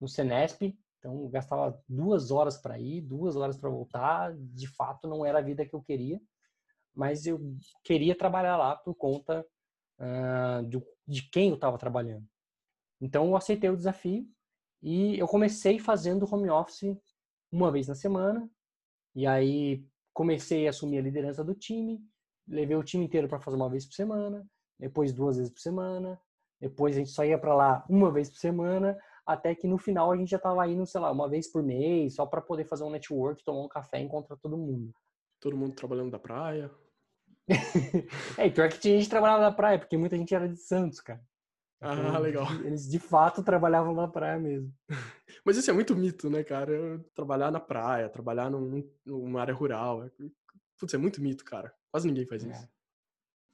[0.00, 4.34] no Senesp, então gastava duas horas para ir, duas horas para voltar.
[4.36, 6.20] De fato, não era a vida que eu queria,
[6.94, 7.40] mas eu
[7.84, 9.46] queria trabalhar lá por conta
[10.00, 12.26] uh, de, de quem eu estava trabalhando.
[13.00, 14.26] Então eu aceitei o desafio
[14.82, 16.96] e eu comecei fazendo home office
[17.50, 18.48] uma vez na semana,
[19.14, 22.00] e aí comecei a assumir a liderança do time,
[22.46, 24.46] levei o time inteiro para fazer uma vez por semana,
[24.82, 26.20] depois duas vezes por semana,
[26.60, 30.10] depois a gente só ia para lá uma vez por semana, até que no final
[30.10, 32.82] a gente já estava indo, sei lá, uma vez por mês, só para poder fazer
[32.82, 34.92] um network, tomar um café e encontrar todo mundo.
[35.40, 36.68] Todo mundo trabalhando da praia.
[38.36, 41.22] é, pior que tinha gente trabalhava na praia, porque muita gente era de Santos, cara.
[41.80, 42.46] Ah, legal.
[42.64, 44.72] Eles de fato trabalhavam na praia mesmo.
[45.44, 47.00] Mas isso é muito mito, né, cara?
[47.14, 50.04] Trabalhar na praia, trabalhar num, numa área rural.
[50.04, 50.10] É,
[50.78, 51.72] putz, é muito mito, cara.
[51.90, 52.68] Quase ninguém faz isso.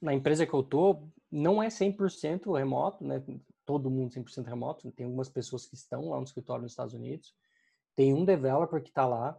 [0.01, 3.23] Na empresa que eu tô, não é 100% remoto, né?
[3.65, 4.91] Todo mundo 100% remoto.
[4.93, 7.35] Tem algumas pessoas que estão lá no escritório nos Estados Unidos.
[7.97, 9.39] Tem um developer que está lá.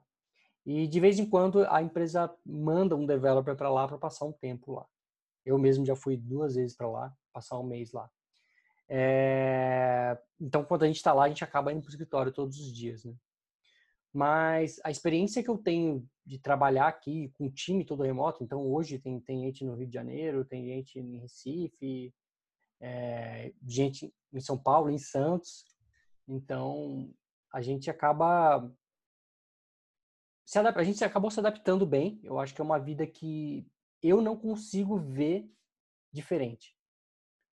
[0.66, 4.32] E de vez em quando a empresa manda um developer para lá para passar um
[4.32, 4.86] tempo lá.
[5.46, 8.10] Eu mesmo já fui duas vezes para lá, passar um mês lá.
[8.88, 10.18] É...
[10.40, 12.74] Então, quando a gente está lá, a gente acaba indo para o escritório todos os
[12.74, 13.14] dias, né?
[14.12, 18.66] Mas a experiência que eu tenho de trabalhar aqui com o time todo remoto, então
[18.66, 22.14] hoje tem, tem gente no Rio de Janeiro, tem gente em Recife,
[22.80, 25.66] é, gente em São Paulo, em Santos.
[26.28, 27.14] Então,
[27.52, 28.72] a gente acaba
[30.50, 32.20] se a gente acabou se adaptando bem.
[32.24, 33.68] Eu acho que é uma vida que
[34.02, 35.48] eu não consigo ver
[36.12, 36.76] diferente.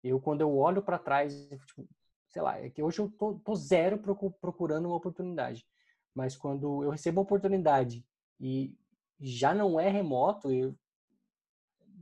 [0.00, 1.88] Eu, quando eu olho para trás, tipo,
[2.28, 5.66] sei lá, é que hoje eu tô, tô, zero procurando uma oportunidade.
[6.14, 8.06] Mas quando eu recebo uma oportunidade
[8.40, 8.76] e
[9.20, 10.78] já não é remoto, eu.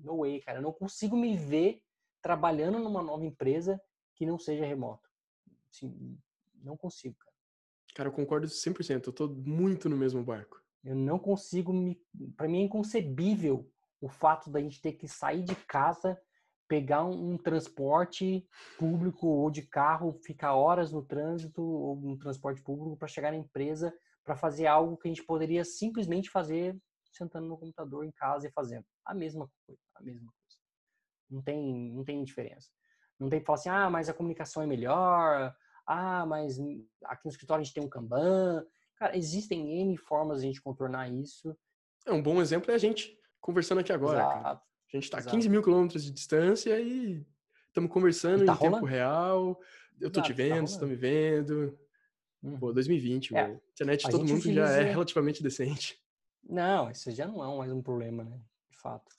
[0.02, 0.58] No way, cara.
[0.58, 1.80] Eu não consigo me ver
[2.20, 3.80] trabalhando numa nova empresa
[4.14, 5.08] que não seja remoto.
[5.70, 6.18] Assim,
[6.62, 7.32] não consigo, cara.
[7.94, 9.06] Cara, eu concordo 100%.
[9.06, 10.62] Eu tô muito no mesmo barco.
[10.84, 12.00] Eu não consigo me.
[12.36, 13.70] Para mim é inconcebível
[14.00, 16.20] o fato da gente ter que sair de casa
[16.68, 18.46] pegar um, um, transporte
[18.78, 23.38] público ou de carro, ficar horas no trânsito ou no transporte público para chegar na
[23.38, 23.92] empresa
[24.24, 26.76] para fazer algo que a gente poderia simplesmente fazer
[27.12, 30.58] sentando no computador em casa e fazendo a mesma coisa, a mesma coisa.
[31.30, 32.70] Não tem, não tem diferença.
[33.18, 35.54] Não tem que falar assim, ah, mas a comunicação é melhor,
[35.86, 36.58] ah, mas
[37.04, 38.64] aqui no escritório a gente tem um Kanban.
[38.96, 41.56] Cara, existem N formas de a gente contornar isso.
[42.06, 44.18] É um bom exemplo é a gente conversando aqui agora.
[44.18, 44.71] Exato.
[44.92, 47.24] A gente está a 15 mil quilômetros de distância e
[47.68, 48.76] estamos conversando tá em rolando.
[48.76, 49.60] tempo real.
[49.98, 51.78] eu tô te tá vendo, você tá me vendo.
[52.42, 52.58] Uhum.
[52.58, 53.60] Pô, 2020, é.
[53.72, 54.66] internet a todo mundo utiliza...
[54.66, 55.98] já é relativamente decente.
[56.42, 58.38] Não, isso já não é mais um problema, né?
[58.70, 59.10] De fato.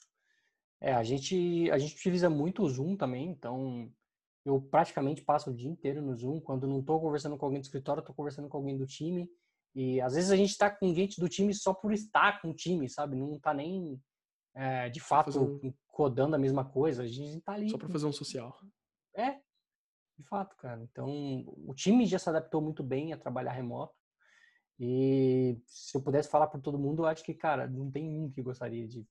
[0.79, 3.89] É, a gente, a gente utiliza muito o Zoom também, então
[4.45, 6.41] eu praticamente passo o dia inteiro no Zoom.
[6.41, 9.29] Quando não estou conversando com alguém do escritório, estou conversando com alguém do time.
[9.73, 12.53] E às vezes a gente está com gente do time só por estar com o
[12.53, 13.15] time, sabe?
[13.15, 13.99] Não está nem
[14.55, 15.73] é, de fato um...
[15.87, 17.03] codando a mesma coisa.
[17.03, 17.69] A gente está ali.
[17.69, 18.57] Só para fazer um social.
[19.15, 19.39] É,
[20.17, 20.81] de fato, cara.
[20.83, 23.93] Então o time já se adaptou muito bem a trabalhar remoto.
[24.79, 28.29] E se eu pudesse falar por todo mundo, eu acho que, cara, não tem um
[28.29, 29.05] que gostaria de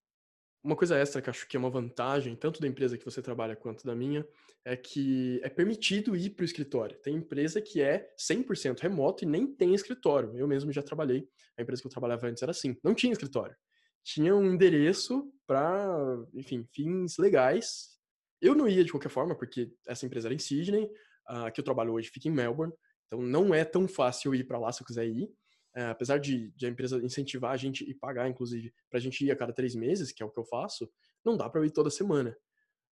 [0.65, 3.57] uma coisa extra que acho que é uma vantagem, tanto da empresa que você trabalha
[3.57, 4.25] quanto da minha,
[4.65, 6.97] é que é permitido ir para o escritório.
[7.01, 10.37] Tem empresa que é 100% remoto e nem tem escritório.
[10.37, 11.29] Eu mesmo já trabalhei,
[11.59, 13.57] a empresa que eu trabalhava antes era assim, não tinha escritório.
[14.05, 17.99] Tinha um endereço para, enfim, fins legais.
[18.41, 20.91] Eu não ia de qualquer forma, porque essa empresa era em Sydney,
[21.27, 22.73] a que eu trabalho hoje fica em Melbourne,
[23.07, 25.31] então não é tão fácil ir para lá se eu quiser ir.
[25.75, 29.25] É, apesar de, de, a empresa incentivar a gente e pagar, inclusive, para a gente
[29.25, 30.91] ir a cada três meses, que é o que eu faço,
[31.25, 32.37] não dá para ir toda semana.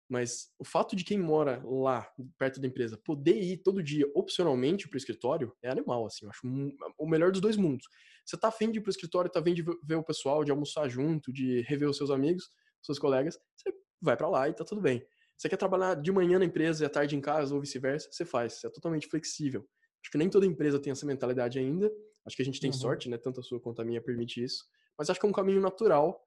[0.08, 4.88] Mas o fato de quem mora lá, perto da empresa, poder ir todo dia, opcionalmente,
[4.88, 6.24] para o escritório, é animal, assim.
[6.24, 7.86] Eu acho um, o melhor dos dois mundos.
[8.24, 10.50] Você tá afim de ir para o escritório, tá afim de ver o pessoal, de
[10.50, 12.50] almoçar junto, de rever os seus amigos,
[12.82, 15.04] seus colegas, você vai para lá e tá tudo bem.
[15.36, 18.24] Você quer trabalhar de manhã na empresa e à tarde em casa, ou vice-versa, você
[18.24, 18.54] faz.
[18.54, 19.66] Você é totalmente flexível.
[20.02, 21.90] Acho que nem toda empresa tem essa mentalidade ainda.
[22.26, 22.76] Acho que a gente tem uhum.
[22.76, 23.16] sorte, né?
[23.16, 24.64] Tanto a sua quanto a minha permite isso.
[24.98, 26.22] Mas acho que é um caminho natural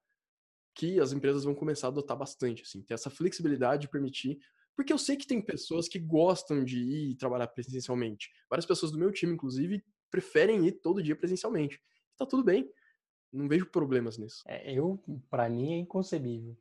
[0.74, 4.38] que as empresas vão começar a adotar bastante, assim, ter essa flexibilidade de permitir.
[4.74, 8.32] Porque eu sei que tem pessoas que gostam de ir trabalhar presencialmente.
[8.50, 11.82] Várias pessoas do meu time, inclusive, preferem ir todo dia presencialmente.
[12.16, 12.70] Tá tudo bem.
[13.32, 14.44] Não vejo problemas nisso.
[14.46, 16.56] É, eu, para mim, é inconcebível.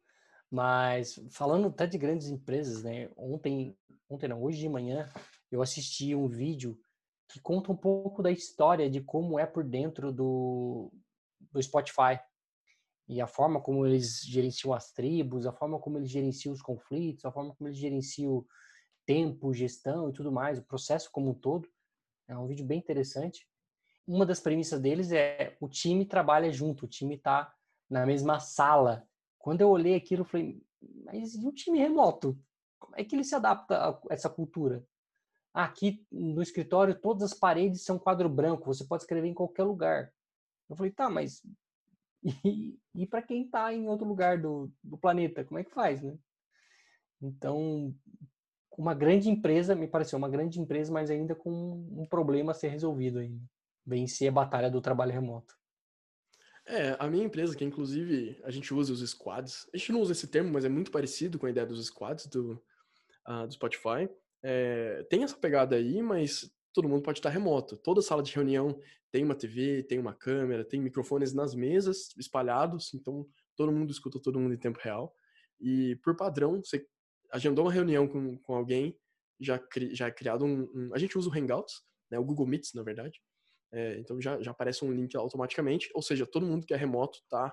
[0.50, 3.12] Mas falando até de grandes empresas, né?
[3.16, 3.78] Ontem,
[4.10, 5.08] ontem não, hoje de manhã,
[5.52, 6.80] eu assisti um vídeo
[7.30, 10.92] que conta um pouco da história de como é por dentro do,
[11.52, 12.20] do Spotify
[13.08, 17.24] e a forma como eles gerenciam as tribos, a forma como eles gerenciam os conflitos,
[17.24, 18.44] a forma como eles gerenciam
[19.06, 21.70] tempo, gestão e tudo mais, o processo como um todo.
[22.28, 23.48] É um vídeo bem interessante.
[24.08, 27.54] Uma das premissas deles é o time trabalha junto, o time está
[27.90, 29.08] na mesma sala.
[29.38, 30.62] Quando eu olhei aquilo, eu falei,
[31.06, 32.38] mas e o time remoto?
[32.80, 34.86] Como é que ele se adapta a essa cultura?
[35.54, 40.12] aqui no escritório todas as paredes são quadro branco, você pode escrever em qualquer lugar.
[40.68, 41.46] Eu falei, tá, mas
[42.44, 46.02] e, e para quem está em outro lugar do, do planeta, como é que faz,
[46.02, 46.18] né?
[47.22, 47.96] Então,
[48.78, 52.70] uma grande empresa, me pareceu uma grande empresa, mas ainda com um problema a ser
[52.70, 53.44] resolvido ainda.
[53.86, 55.56] Vencer a batalha do trabalho remoto.
[56.66, 60.14] É, a minha empresa, que inclusive a gente usa os squads, a gente não usa
[60.14, 62.62] esse termo, mas é muito parecido com a ideia dos squads do,
[63.28, 64.10] uh, do Spotify
[64.44, 67.78] é, tem essa pegada aí, mas todo mundo pode estar remoto.
[67.78, 68.78] Toda sala de reunião
[69.10, 74.20] tem uma TV, tem uma câmera, tem microfones nas mesas espalhados, então todo mundo escuta
[74.20, 75.16] todo mundo em tempo real.
[75.62, 76.86] E por padrão, você
[77.34, 78.96] agendou uma reunião com, com alguém,
[79.40, 82.46] já, cri, já é criado um, um, A gente usa o Hangouts, né, o Google
[82.46, 83.20] Meets, na verdade.
[83.72, 87.18] É, então já, já aparece um link automaticamente, ou seja, todo mundo que é remoto
[87.24, 87.48] está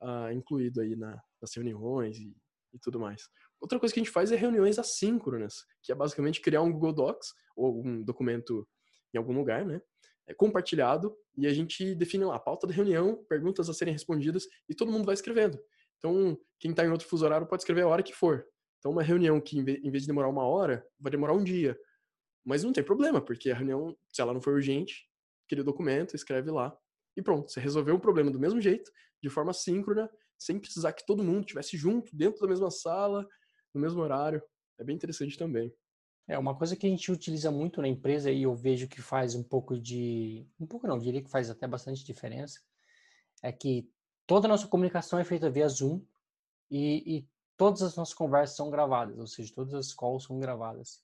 [0.00, 2.32] uh, ah, incluído aí na, nas reuniões e,
[2.72, 3.28] e tudo mais.
[3.60, 6.92] Outra coisa que a gente faz é reuniões assíncronas, que é basicamente criar um Google
[6.92, 8.66] Docs ou um documento
[9.12, 9.82] em algum lugar, né?
[10.28, 14.46] É compartilhado e a gente define lá a pauta da reunião, perguntas a serem respondidas
[14.68, 15.58] e todo mundo vai escrevendo.
[15.96, 18.46] Então, quem está em outro fuso horário pode escrever a hora que for.
[18.78, 21.78] Então, uma reunião que, em vez de demorar uma hora, vai demorar um dia.
[22.44, 25.08] Mas não tem problema, porque a reunião, se ela não for urgente,
[25.46, 26.76] aquele documento, escreve lá
[27.16, 27.50] e pronto.
[27.50, 28.90] Você resolveu o problema do mesmo jeito,
[29.22, 33.26] de forma síncrona, sem precisar que todo mundo estivesse junto, dentro da mesma sala,
[33.74, 34.40] no mesmo horário.
[34.78, 35.74] É bem interessante também.
[36.28, 39.34] É uma coisa que a gente utiliza muito na empresa e eu vejo que faz
[39.34, 40.46] um pouco de.
[40.60, 42.60] Um pouco não, diria que faz até bastante diferença.
[43.42, 43.90] É que
[44.26, 46.02] toda a nossa comunicação é feita via Zoom
[46.70, 51.02] e, e todas as nossas conversas são gravadas, ou seja, todas as calls são gravadas.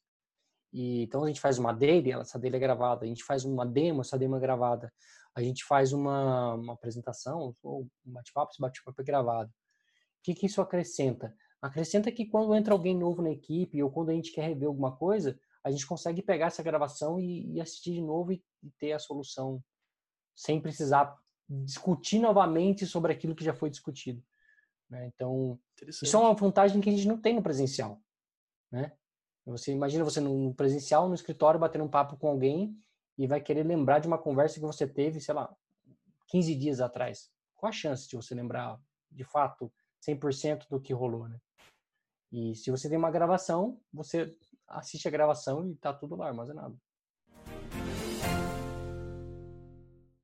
[0.72, 3.04] E, então a gente faz uma daily, essa daily é gravada.
[3.04, 4.90] A gente faz uma demo, essa demo é gravada.
[5.34, 9.50] A gente faz uma, uma apresentação, ou um bate-papo, esse bate-papo é gravado.
[9.50, 11.34] O que, que isso acrescenta?
[11.60, 14.96] Acrescenta que quando entra alguém novo na equipe ou quando a gente quer rever alguma
[14.96, 18.92] coisa, a gente consegue pegar essa gravação e, e assistir de novo e, e, ter
[18.92, 19.62] a solução
[20.36, 21.16] sem precisar
[21.48, 24.22] discutir novamente sobre aquilo que já foi discutido.
[24.88, 25.06] Né?
[25.06, 28.00] Então, isso é uma vantagem que a gente não tem no presencial.
[28.70, 28.92] Né?
[29.46, 32.76] Você imagina você no presencial, no escritório, batendo um papo com alguém
[33.18, 35.54] e vai querer lembrar de uma conversa que você teve, sei lá,
[36.28, 37.30] 15 dias atrás.
[37.54, 39.72] Qual a chance de você lembrar de fato
[40.06, 41.38] 100% do que rolou, né?
[42.32, 46.76] E se você tem uma gravação, você assiste a gravação e tá tudo lá armazenado.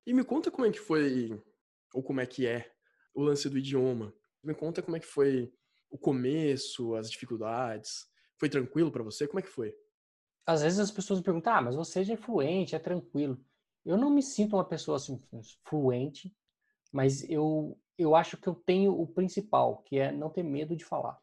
[0.07, 1.41] E me conta como é que foi,
[1.95, 2.73] ou como é que é,
[3.15, 4.13] o lance do idioma.
[4.43, 5.53] Me conta como é que foi
[5.91, 8.09] o começo, as dificuldades.
[8.39, 9.27] Foi tranquilo para você?
[9.27, 9.75] Como é que foi?
[10.47, 13.39] Às vezes as pessoas me perguntam, ah, mas você já é fluente, é tranquilo.
[13.85, 15.19] Eu não me sinto uma pessoa assim,
[15.65, 16.35] fluente,
[16.93, 20.85] mas eu, eu acho que eu tenho o principal, que é não ter medo de
[20.85, 21.19] falar.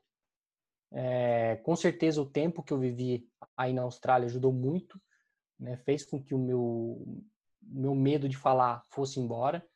[0.92, 5.00] É, com certeza o tempo que eu vivi aí na Austrália ajudou muito,
[5.60, 7.22] né, fez com que o meu,
[7.62, 9.68] meu medo de falar fosse embora.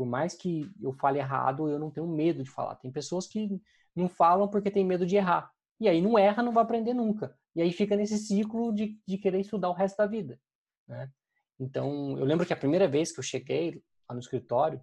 [0.00, 2.74] Por mais que eu fale errado, eu não tenho medo de falar.
[2.76, 3.60] Tem pessoas que
[3.94, 5.52] não falam porque tem medo de errar.
[5.78, 7.38] E aí não erra, não vai aprender nunca.
[7.54, 10.40] E aí fica nesse ciclo de, de querer estudar o resto da vida.
[10.88, 11.12] Né?
[11.58, 14.82] Então, eu lembro que a primeira vez que eu cheguei lá no escritório,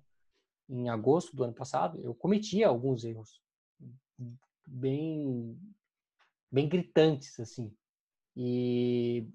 [0.70, 3.42] em agosto do ano passado, eu cometia alguns erros
[4.68, 5.60] bem,
[6.52, 7.76] bem gritantes, assim.
[8.36, 9.28] E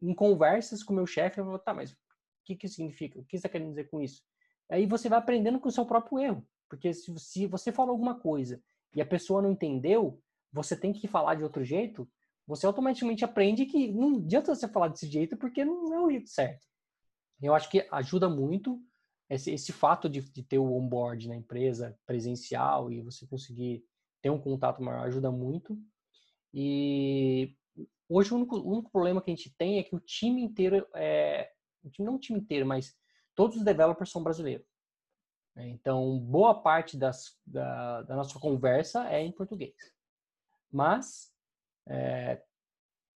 [0.00, 1.96] em conversas com meu chefe, eu falei, tá, mas o
[2.44, 3.18] que que significa?
[3.18, 4.22] O que você está querendo dizer com isso?
[4.70, 6.46] Aí você vai aprendendo com o seu próprio erro.
[6.68, 8.62] Porque se, se você falou alguma coisa
[8.94, 10.20] e a pessoa não entendeu,
[10.52, 12.08] você tem que falar de outro jeito,
[12.46, 16.28] você automaticamente aprende que não adianta você falar desse jeito porque não é o jeito
[16.30, 16.66] certo.
[17.40, 18.82] Eu acho que ajuda muito
[19.28, 23.84] esse, esse fato de, de, ter o onboard na empresa presencial e você conseguir
[24.22, 25.78] ter um contato maior ajuda muito.
[26.52, 27.54] E
[28.08, 30.86] hoje o único, o único problema que a gente tem é que o time inteiro
[30.94, 31.50] é
[31.98, 32.96] não o time inteiro, mas
[33.38, 34.66] todos os developers são brasileiros.
[35.56, 39.76] Então, boa parte das, da, da nossa conversa é em português.
[40.72, 41.32] Mas
[41.86, 42.42] é,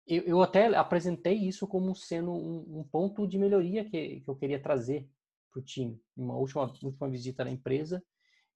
[0.04, 4.35] eu, eu, até apresentei isso como sendo um, um ponto de melhoria que, que eu
[4.35, 5.09] queria trazer
[5.52, 6.02] para o time.
[6.16, 8.02] Uma última, última visita na empresa,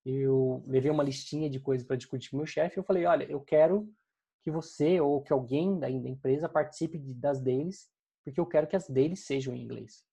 [0.04, 2.76] eu levei uma listinha de coisas para discutir com o meu chefe.
[2.76, 3.88] Eu falei: olha, eu quero
[4.42, 7.88] que você ou que alguém da, da empresa participe de, das deles,
[8.24, 10.04] porque eu quero que as deles sejam em inglês.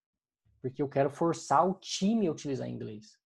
[0.61, 3.17] Porque eu quero forçar o time a utilizar inglês.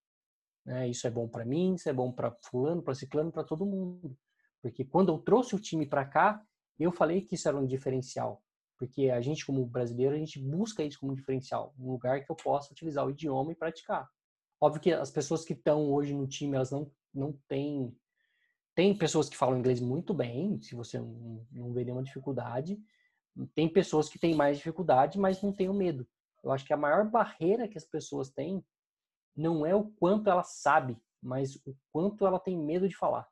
[0.65, 0.89] Né?
[0.89, 4.17] Isso é bom para mim, isso é bom para fulano, para ciclano, para todo mundo.
[4.62, 6.41] Porque quando eu trouxe o time para cá,
[6.80, 8.41] eu falei que isso era um diferencial.
[8.78, 11.74] Porque a gente, como brasileiro, a gente busca isso como diferencial.
[11.78, 14.10] Um lugar que eu possa utilizar o idioma e praticar.
[14.60, 17.96] Óbvio que as pessoas que estão hoje no time, elas não, não têm...
[18.76, 22.80] Tem pessoas que falam inglês muito bem, se você não, não vê nenhuma dificuldade.
[23.54, 26.08] Tem pessoas que têm mais dificuldade, mas não têm o medo.
[26.43, 28.63] Eu acho que a maior barreira que as pessoas têm
[29.36, 33.27] não é o quanto ela sabe, mas o quanto ela tem medo de falar.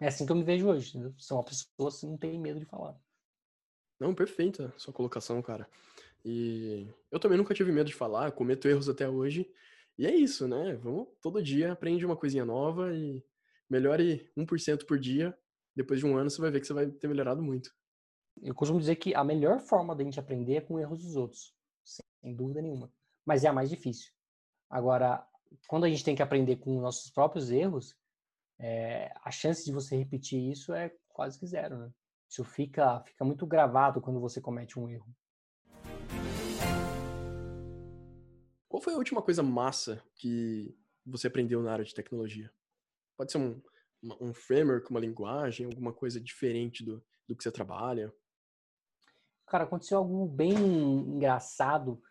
[0.00, 0.90] É assim que eu me vejo hoje.
[0.90, 1.14] Entendeu?
[1.18, 2.98] São uma pessoa que não tem medo de falar.
[4.00, 5.68] Não, perfeita sua colocação, cara.
[6.24, 9.48] E eu também nunca tive medo de falar, cometo erros até hoje.
[9.96, 10.74] E é isso, né?
[10.76, 13.24] Vamos todo dia aprende uma coisinha nova e
[13.70, 15.36] melhore 1% por dia.
[15.76, 17.70] Depois de um ano você vai ver que você vai ter melhorado muito.
[18.42, 21.54] Eu costumo dizer que a melhor forma da gente aprender é com erros dos outros,
[22.24, 22.90] sem dúvida nenhuma.
[23.24, 24.10] Mas é a mais difícil.
[24.70, 25.24] Agora,
[25.68, 27.94] quando a gente tem que aprender com nossos próprios erros,
[28.58, 31.92] é, a chance de você repetir isso é quase que zero, né?
[32.28, 35.14] Isso fica, fica muito gravado quando você comete um erro.
[38.68, 42.50] Qual foi a última coisa massa que você aprendeu na área de tecnologia?
[43.16, 43.62] Pode ser um,
[44.20, 48.12] um framework, uma linguagem, alguma coisa diferente do, do que você trabalha?
[49.46, 52.02] Cara, aconteceu algo bem engraçado,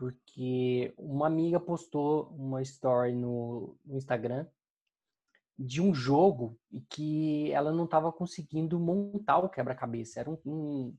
[0.00, 4.46] porque uma amiga postou uma story no, no Instagram
[5.58, 10.18] de um jogo e que ela não estava conseguindo montar o quebra-cabeça.
[10.18, 10.96] Eram, um,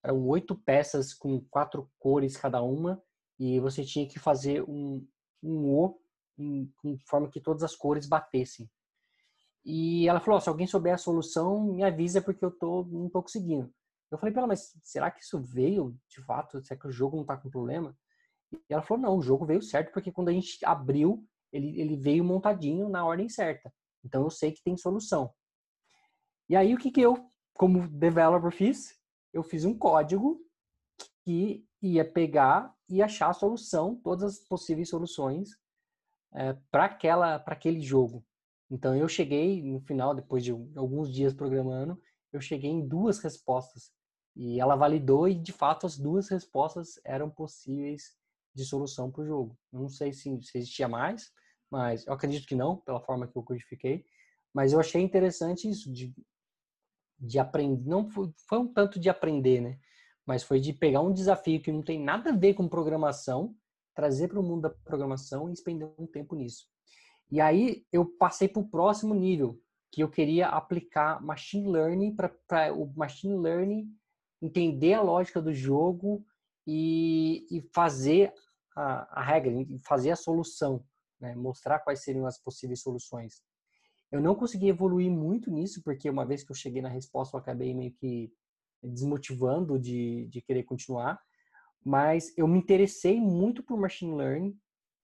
[0.00, 3.02] eram oito peças com quatro cores cada uma
[3.36, 5.04] e você tinha que fazer um,
[5.42, 6.00] um O
[6.38, 6.70] em
[7.04, 8.70] forma que todas as cores batessem.
[9.64, 13.06] E ela falou: oh, se alguém souber a solução, me avisa porque eu tô, não
[13.06, 13.74] estou conseguindo.
[14.08, 16.62] Eu falei para ela, mas será que isso veio de fato?
[16.62, 17.96] Será que o jogo não está com problema?
[18.52, 21.96] E ela falou: não, o jogo veio certo porque quando a gente abriu, ele, ele
[21.96, 23.72] veio montadinho na ordem certa.
[24.04, 25.32] Então eu sei que tem solução.
[26.48, 28.96] E aí o que, que eu, como developer, fiz?
[29.32, 30.40] Eu fiz um código
[31.24, 35.50] que ia pegar e achar a solução, todas as possíveis soluções
[36.32, 38.24] é, para aquela, para aquele jogo.
[38.70, 42.00] Então eu cheguei no final, depois de alguns dias programando,
[42.32, 43.92] eu cheguei em duas respostas
[44.34, 48.14] e ela validou e de fato as duas respostas eram possíveis
[48.56, 49.58] de solução para o jogo.
[49.70, 51.30] Não sei se, se existia mais,
[51.70, 54.04] mas eu acredito que não, pela forma que eu codifiquei.
[54.54, 56.14] Mas eu achei interessante isso de,
[57.18, 57.86] de aprender.
[57.86, 59.78] Não foi, foi um tanto de aprender, né?
[60.24, 63.54] Mas foi de pegar um desafio que não tem nada a ver com programação,
[63.94, 66.66] trazer para o mundo da programação e expender um tempo nisso.
[67.30, 69.60] E aí eu passei para o próximo nível,
[69.92, 72.32] que eu queria aplicar machine learning para
[72.72, 73.94] o machine learning
[74.40, 76.24] entender a lógica do jogo
[76.66, 78.32] e, e fazer
[78.76, 79.52] a, a, regra,
[79.84, 80.84] fazer a solução,
[81.18, 81.34] né?
[81.34, 83.42] mostrar quais seriam as possíveis soluções.
[84.12, 87.40] Eu não consegui evoluir muito nisso, porque uma vez que eu cheguei na resposta, eu
[87.40, 88.30] acabei meio que
[88.82, 91.18] desmotivando de, de querer continuar.
[91.84, 94.56] Mas eu me interessei muito por machine learning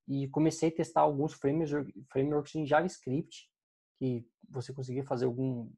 [0.06, 3.48] e comecei a testar alguns frameworks, frameworks em JavaScript,
[3.98, 5.70] que você conseguia fazer algum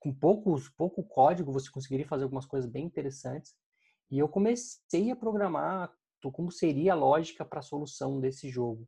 [0.00, 3.54] com poucos pouco código você conseguiria fazer algumas coisas bem interessantes
[4.10, 5.92] e eu comecei a programar
[6.30, 8.86] como seria a lógica para a solução desse jogo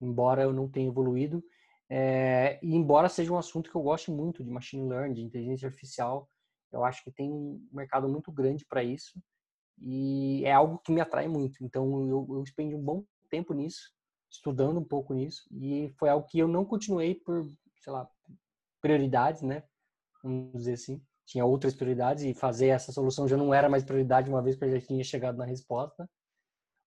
[0.00, 1.42] embora eu não tenha evoluído
[1.88, 5.68] é, e embora seja um assunto que eu goste muito de machine learning de inteligência
[5.68, 6.28] artificial
[6.72, 9.20] eu acho que tem um mercado muito grande para isso
[9.78, 13.92] e é algo que me atrai muito então eu, eu expendi um bom tempo nisso
[14.30, 17.48] estudando um pouco nisso e foi algo que eu não continuei por
[17.80, 18.08] sei lá
[18.80, 19.62] prioridades né
[20.26, 21.02] vamos dizer assim.
[21.24, 24.64] Tinha outras prioridades e fazer essa solução já não era mais prioridade uma vez que
[24.64, 26.08] eu já tinha chegado na resposta.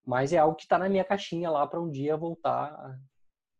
[0.04, 2.98] Mas é algo que está na minha caixinha lá para um dia voltar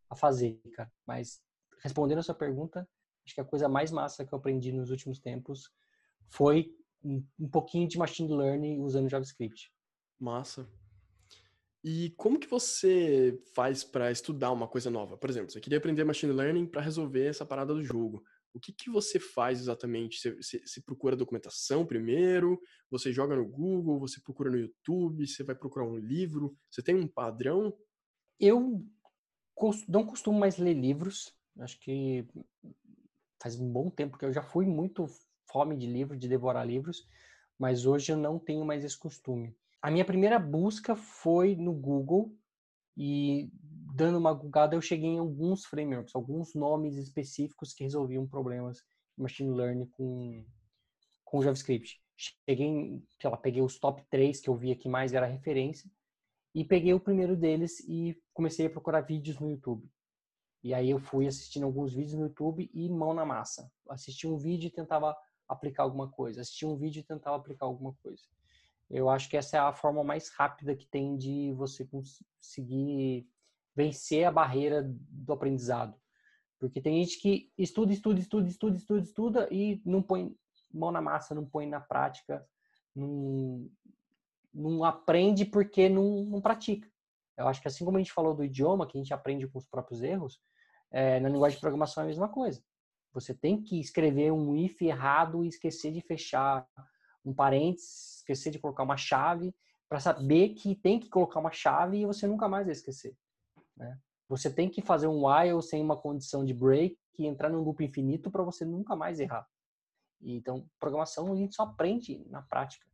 [0.09, 0.91] a, fazer, cara.
[1.05, 1.41] Mas
[1.81, 2.87] respondendo a sua pergunta,
[3.25, 5.71] acho que a coisa mais massa que eu aprendi nos últimos tempos
[6.29, 9.71] foi um pouquinho de machine learning usando JavaScript.
[10.19, 10.69] Massa.
[11.83, 15.17] E como que você faz para estudar uma coisa nova?
[15.17, 18.23] Por exemplo, você queria aprender machine learning para resolver essa parada do jogo
[18.53, 20.19] o que, que você faz exatamente?
[20.19, 22.59] Você, você, você, procura documentação primeiro?
[22.89, 23.99] Você joga no Google?
[23.99, 25.25] Você procura no YouTube?
[25.25, 26.55] Você vai procurar um livro?
[26.69, 27.73] Você tem um padrão?
[28.39, 28.85] Eu
[29.87, 31.33] não costumo mais ler livros.
[31.59, 32.25] Acho que
[33.41, 35.07] faz um bom tempo que eu já fui muito
[35.51, 37.07] fome de livro, de devorar livros,
[37.57, 39.55] mas hoje eu não tenho mais esse costume.
[39.81, 42.35] A minha primeira busca foi no Google
[42.95, 43.49] e
[43.93, 49.21] dando uma googada, eu cheguei em alguns frameworks, alguns nomes específicos que resolviam problemas de
[49.21, 50.45] machine learning com,
[51.23, 52.01] com JavaScript.
[52.15, 55.89] Cheguei, em, sei lá, peguei os top 3 que eu via que mais era referência
[56.53, 59.89] e peguei o primeiro deles e comecei a procurar vídeos no YouTube.
[60.63, 63.71] E aí eu fui assistindo alguns vídeos no YouTube e mão na massa.
[63.89, 65.17] Assisti um vídeo e tentava
[65.47, 66.41] aplicar alguma coisa.
[66.41, 68.23] Assisti um vídeo e tentava aplicar alguma coisa.
[68.89, 73.25] Eu acho que essa é a forma mais rápida que tem de você conseguir
[73.75, 75.95] vencer a barreira do aprendizado.
[76.59, 80.35] Porque tem gente que estuda, estuda, estuda, estuda, estuda, estuda e não põe
[80.71, 82.45] mão na massa, não põe na prática,
[82.95, 83.67] não,
[84.53, 86.89] não aprende porque não, não pratica.
[87.37, 89.57] Eu acho que assim como a gente falou do idioma, que a gente aprende com
[89.57, 90.39] os próprios erros,
[90.91, 92.61] é, na linguagem de programação é a mesma coisa.
[93.13, 96.67] Você tem que escrever um if errado e esquecer de fechar
[97.25, 99.53] um parênteses, esquecer de colocar uma chave,
[99.89, 103.15] para saber que tem que colocar uma chave e você nunca mais vai esquecer.
[103.81, 103.99] Né?
[104.29, 107.83] Você tem que fazer um while sem uma condição de break e entrar num loop
[107.83, 109.45] infinito para você nunca mais errar.
[110.21, 112.85] Então, programação a gente só aprende na prática.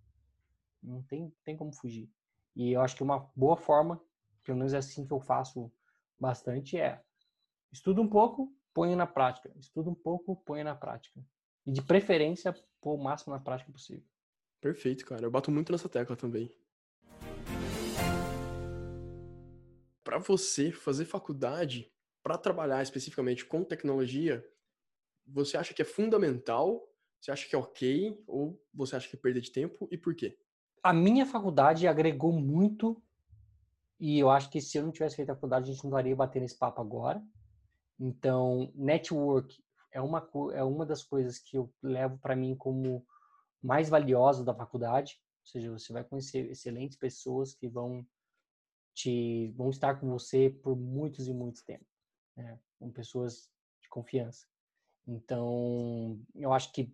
[0.82, 2.10] Não tem, tem como fugir.
[2.56, 4.02] E eu acho que uma boa forma,
[4.44, 5.72] pelo menos é assim que eu faço
[6.20, 7.04] bastante, é
[7.72, 9.52] estuda um pouco, põe na prática.
[9.60, 11.20] Estuda um pouco, põe na prática.
[11.66, 14.04] E de preferência, pôr o máximo na prática possível.
[14.62, 15.26] Perfeito, cara.
[15.26, 16.50] Eu bato muito nessa tecla também.
[20.08, 21.91] Para você fazer faculdade,
[22.24, 24.41] para trabalhar especificamente com tecnologia,
[25.28, 26.82] você acha que é fundamental?
[27.20, 28.24] Você acha que é ok?
[28.26, 29.86] Ou você acha que é perda de tempo?
[29.91, 30.39] E por quê?
[30.82, 33.03] A minha faculdade agregou muito
[33.99, 36.16] e eu acho que se eu não tivesse feito a faculdade, a gente não estaria
[36.16, 37.22] batendo esse papo agora.
[37.99, 43.05] Então, network é uma, é uma das coisas que eu levo para mim como
[43.62, 48.08] mais valiosa da faculdade, ou seja, você vai conhecer excelentes pessoas que vão
[48.98, 51.88] te vão estar com você por muitos e muitos tempos,
[52.36, 52.60] né?
[52.80, 54.48] com pessoas de confiança.
[55.08, 56.91] Então, eu acho que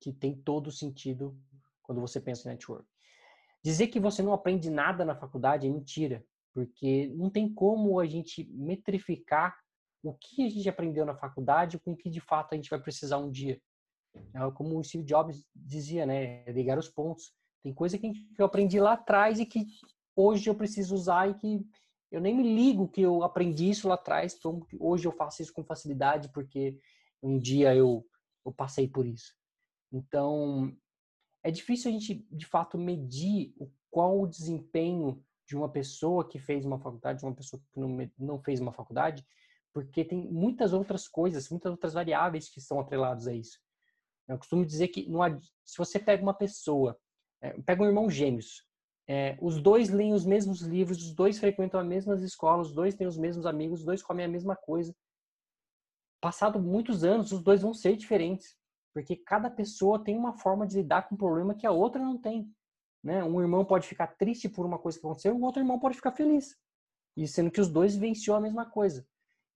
[0.00, 1.36] que tem todo sentido
[1.82, 2.86] quando você pensa em network.
[3.64, 6.24] Dizer que você não aprende nada na faculdade é mentira,
[6.54, 9.58] porque não tem como a gente metrificar
[10.04, 12.80] o que a gente aprendeu na faculdade com o que de fato a gente vai
[12.80, 13.60] precisar um dia.
[14.32, 16.44] É como o Steve Jobs dizia, né?
[16.44, 17.32] Ligar os pontos.
[17.62, 19.66] Tem coisa que eu aprendi lá atrás e que
[20.18, 21.64] hoje eu preciso usar e que
[22.10, 24.34] eu nem me ligo que eu aprendi isso lá atrás.
[24.36, 26.76] Então hoje eu faço isso com facilidade porque
[27.22, 28.04] um dia eu,
[28.44, 29.32] eu passei por isso.
[29.92, 30.76] Então
[31.44, 36.38] é difícil a gente de fato medir o qual o desempenho de uma pessoa que
[36.38, 39.24] fez uma faculdade, de uma pessoa que não, não fez uma faculdade,
[39.72, 43.58] porque tem muitas outras coisas, muitas outras variáveis que estão atreladas a isso.
[44.26, 45.20] Eu costumo dizer que não,
[45.64, 46.98] se você pega uma pessoa,
[47.40, 48.67] é, pega um irmão gêmeos,
[49.10, 52.94] é, os dois leem os mesmos livros, os dois frequentam as mesmas escolas, os dois
[52.94, 54.94] têm os mesmos amigos, os dois comem a mesma coisa.
[56.20, 58.54] Passado muitos anos, os dois vão ser diferentes,
[58.92, 62.18] Porque cada pessoa tem uma forma de lidar com um problema que a outra não
[62.18, 62.52] tem.
[63.02, 63.24] Né?
[63.24, 66.12] Um irmão pode ficar triste por uma coisa que aconteceu, o outro irmão pode ficar
[66.12, 66.54] feliz.
[67.16, 69.06] E sendo que os dois venciou a mesma coisa.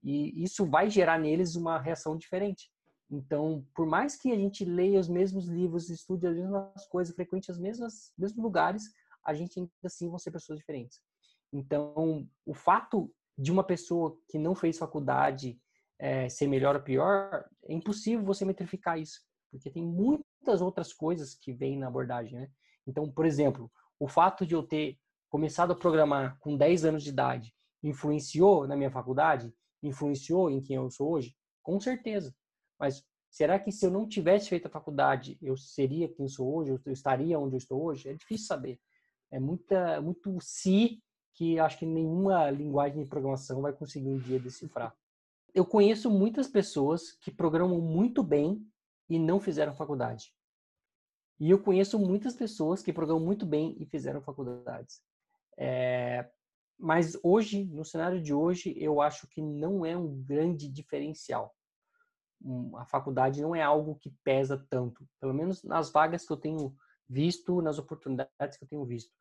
[0.03, 2.71] E isso vai gerar neles uma reação diferente.
[3.11, 7.51] Então, por mais que a gente leia os mesmos livros, estude as mesmas coisas, frequente
[7.51, 8.85] os mesmos lugares,
[9.25, 11.01] a gente ainda assim vão ser pessoas diferentes.
[11.53, 15.61] Então, o fato de uma pessoa que não fez faculdade
[15.99, 19.21] é, ser melhor ou pior, é impossível você metrificar isso,
[19.51, 22.51] porque tem muitas outras coisas que vêm na abordagem, né?
[22.87, 23.71] Então, por exemplo,
[24.01, 24.99] o fato de eu ter
[25.29, 29.55] começado a programar com 10 anos de idade influenciou na minha faculdade?
[29.83, 31.37] Influenciou em quem eu sou hoje?
[31.63, 32.35] Com certeza.
[32.79, 36.73] Mas será que se eu não tivesse feito a faculdade, eu seria quem sou hoje?
[36.73, 38.09] Eu estaria onde eu estou hoje?
[38.09, 38.81] É difícil saber.
[39.33, 41.03] É muita, muito se
[41.35, 44.95] que acho que nenhuma linguagem de programação vai conseguir um dia decifrar.
[45.55, 48.65] Eu conheço muitas pessoas que programam muito bem
[49.09, 50.35] e não fizeram faculdade.
[51.41, 55.03] E eu conheço muitas pessoas que programam muito bem e fizeram faculdades.
[55.59, 56.31] É,
[56.79, 61.55] mas hoje, no cenário de hoje, eu acho que não é um grande diferencial.
[62.77, 66.77] A faculdade não é algo que pesa tanto, pelo menos nas vagas que eu tenho
[67.09, 69.13] visto, nas oportunidades que eu tenho visto.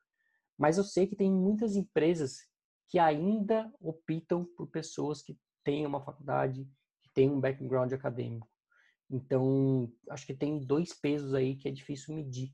[0.61, 2.47] Mas eu sei que tem muitas empresas
[2.87, 6.69] que ainda optam por pessoas que têm uma faculdade,
[7.01, 8.47] que têm um background acadêmico.
[9.09, 12.53] Então, acho que tem dois pesos aí que é difícil medir.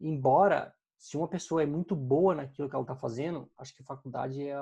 [0.00, 4.42] Embora, se uma pessoa é muito boa naquilo que ela está fazendo, acho que faculdade
[4.42, 4.56] é,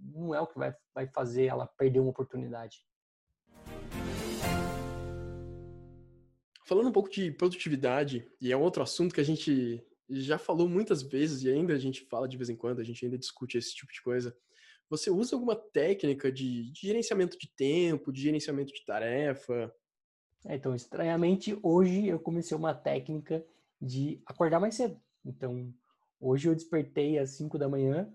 [0.00, 2.82] não é o que vai, vai fazer ela perder uma oportunidade.
[6.64, 10.68] Falando um pouco de produtividade, e é um outro assunto que a gente já falou
[10.68, 13.58] muitas vezes e ainda a gente fala de vez em quando, a gente ainda discute
[13.58, 14.36] esse tipo de coisa.
[14.90, 19.72] Você usa alguma técnica de, de gerenciamento de tempo, de gerenciamento de tarefa?
[20.46, 23.44] É, então, estranhamente, hoje eu comecei uma técnica
[23.80, 24.98] de acordar mais cedo.
[25.24, 25.72] Então,
[26.18, 28.10] hoje eu despertei às 5 da manhã.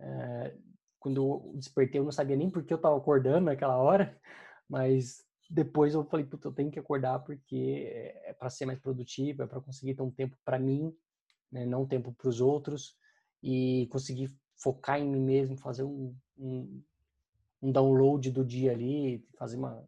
[0.00, 0.56] É,
[0.98, 4.18] quando eu despertei, eu não sabia nem por que eu estava acordando naquela hora,
[4.68, 7.88] mas depois eu falei, puta, eu tenho que acordar porque
[8.24, 10.92] é para ser mais produtivo, é para conseguir ter um tempo para mim,
[11.50, 12.96] né, não tempo para os outros
[13.42, 16.82] e conseguir focar em mim mesmo, fazer um, um,
[17.62, 19.86] um, download do dia ali, fazer uma,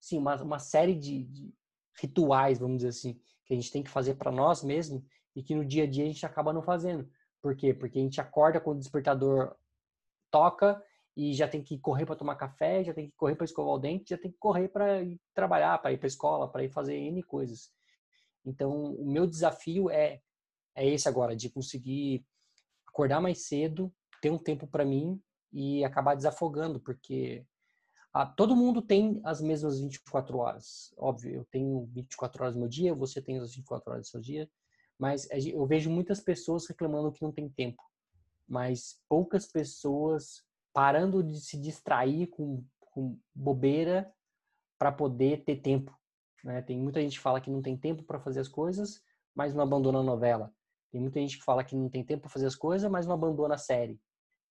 [0.00, 1.54] sim, uma, uma série de, de
[2.00, 5.02] rituais, vamos dizer assim, que a gente tem que fazer para nós mesmos
[5.34, 7.08] e que no dia a dia a gente acaba não fazendo.
[7.40, 7.72] Por quê?
[7.72, 9.54] Porque a gente acorda quando o despertador
[10.30, 10.82] toca
[11.16, 13.78] e já tem que correr para tomar café, já tem que correr para escovar o
[13.78, 15.00] dente, já tem que correr para
[15.34, 17.72] trabalhar, para ir para escola, para ir fazer N coisas.
[18.44, 20.20] Então, o meu desafio é
[20.78, 22.24] é esse agora, de conseguir
[22.86, 25.20] acordar mais cedo, ter um tempo para mim
[25.52, 27.44] e acabar desafogando, porque
[28.36, 30.94] todo mundo tem as mesmas 24 horas.
[30.96, 34.20] Óbvio, eu tenho 24 horas no meu dia, você tem as 24 horas do seu
[34.20, 34.48] dia,
[34.98, 37.82] mas eu vejo muitas pessoas reclamando que não tem tempo,
[38.48, 44.12] mas poucas pessoas parando de se distrair com, com bobeira
[44.78, 45.96] para poder ter tempo.
[46.44, 46.62] Né?
[46.62, 49.02] Tem muita gente que fala que não tem tempo para fazer as coisas,
[49.34, 50.52] mas não abandona a novela.
[50.90, 53.14] Tem muita gente que fala que não tem tempo para fazer as coisas, mas não
[53.14, 54.00] abandona a série.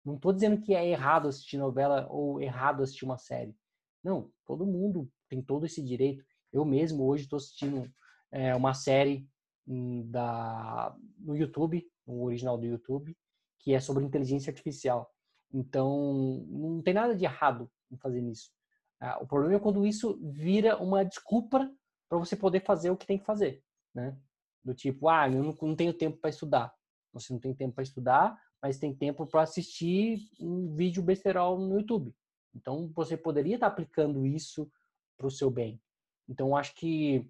[0.05, 3.55] Não estou dizendo que é errado assistir novela ou errado assistir uma série.
[4.03, 6.23] Não, todo mundo tem todo esse direito.
[6.53, 7.91] Eu mesmo hoje estou assistindo
[8.31, 9.27] é, uma série
[9.67, 13.17] hum, da, no YouTube, no original do YouTube,
[13.59, 15.11] que é sobre inteligência artificial.
[15.53, 18.51] Então, não tem nada de errado em fazer isso.
[18.99, 21.69] Ah, o problema é quando isso vira uma desculpa
[22.09, 23.63] para você poder fazer o que tem que fazer,
[23.93, 24.17] né?
[24.63, 26.73] Do tipo, ah, eu não, não tenho tempo para estudar.
[27.13, 31.77] Você não tem tempo para estudar, mas tem tempo para assistir um vídeo besterol no
[31.79, 32.13] YouTube.
[32.55, 34.69] Então, você poderia estar tá aplicando isso
[35.17, 35.81] para o seu bem.
[36.27, 37.29] Então, acho que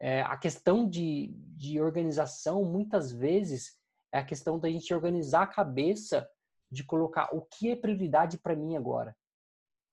[0.00, 3.76] é, a questão de, de organização, muitas vezes,
[4.12, 6.28] é a questão da gente organizar a cabeça
[6.70, 9.16] de colocar o que é prioridade para mim agora.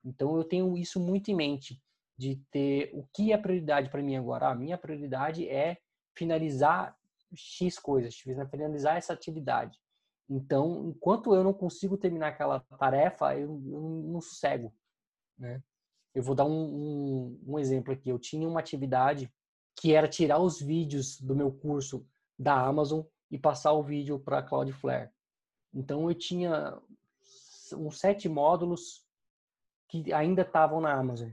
[0.03, 1.81] Então, eu tenho isso muito em mente,
[2.17, 4.49] de ter o que é prioridade para mim agora.
[4.49, 5.77] A minha prioridade é
[6.15, 6.97] finalizar
[7.35, 9.79] X coisas, finalizar essa atividade.
[10.29, 14.73] Então, enquanto eu não consigo terminar aquela tarefa, eu, eu não sossego,
[15.37, 15.61] né?
[16.13, 18.09] Eu vou dar um, um, um, exemplo aqui.
[18.09, 19.31] Eu tinha uma atividade
[19.75, 22.07] que era tirar os vídeos do meu curso
[22.39, 25.11] da Amazon e passar o vídeo para Cloudflare.
[25.73, 26.81] Então, eu tinha
[27.73, 29.05] uns sete módulos
[29.89, 31.29] que ainda estavam na Amazon.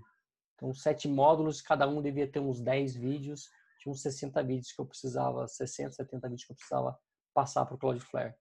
[0.57, 3.51] Então, sete módulos, cada um devia ter uns 10 vídeos
[3.83, 6.99] tinha uns 60 vídeos que eu precisava, 60, 70 vídeos que eu precisava
[7.35, 8.35] passar para o Cloudflare.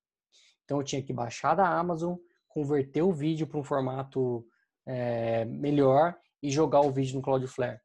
[0.64, 2.16] Então eu tinha que baixar da Amazon,
[2.48, 4.48] converter o vídeo para um formato
[4.86, 7.80] é, melhor e jogar o vídeo no Cloudflare.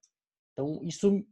[0.52, 1.24] Então isso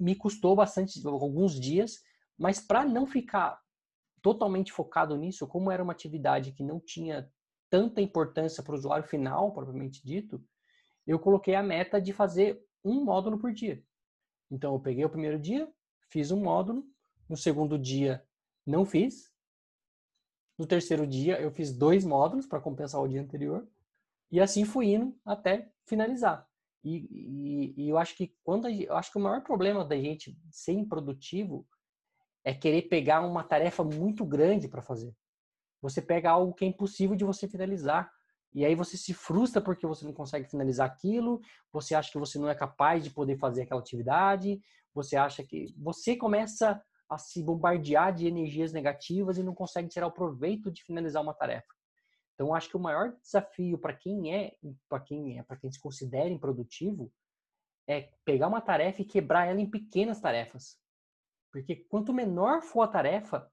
[0.00, 2.00] me custou bastante, alguns dias,
[2.38, 3.60] mas para não ficar
[4.22, 7.30] totalmente focado nisso, como era uma atividade que não tinha
[7.70, 10.42] tanta importância para o usuário final, propriamente dito,
[11.06, 13.82] eu coloquei a meta de fazer um módulo por dia.
[14.50, 15.70] Então, eu peguei o primeiro dia,
[16.08, 16.84] fiz um módulo,
[17.28, 18.24] no segundo dia,
[18.66, 19.32] não fiz.
[20.56, 23.68] No terceiro dia, eu fiz dois módulos para compensar o dia anterior.
[24.30, 26.46] E assim fui indo até finalizar.
[26.84, 30.38] E, e, e eu acho que quando eu acho que o maior problema da gente
[30.50, 31.66] ser improdutivo
[32.44, 35.14] é querer pegar uma tarefa muito grande para fazer.
[35.80, 38.10] Você pega algo que é impossível de você finalizar.
[38.54, 41.40] E aí você se frustra porque você não consegue finalizar aquilo,
[41.72, 44.60] você acha que você não é capaz de poder fazer aquela atividade,
[44.94, 50.06] você acha que você começa a se bombardear de energias negativas e não consegue tirar
[50.06, 51.74] o proveito de finalizar uma tarefa.
[52.34, 54.56] Então, acho que o maior desafio para quem é,
[54.88, 57.12] para quem é, para quem se considera improdutivo,
[57.88, 60.78] é pegar uma tarefa e quebrar ela em pequenas tarefas.
[61.50, 63.50] Porque quanto menor for a tarefa,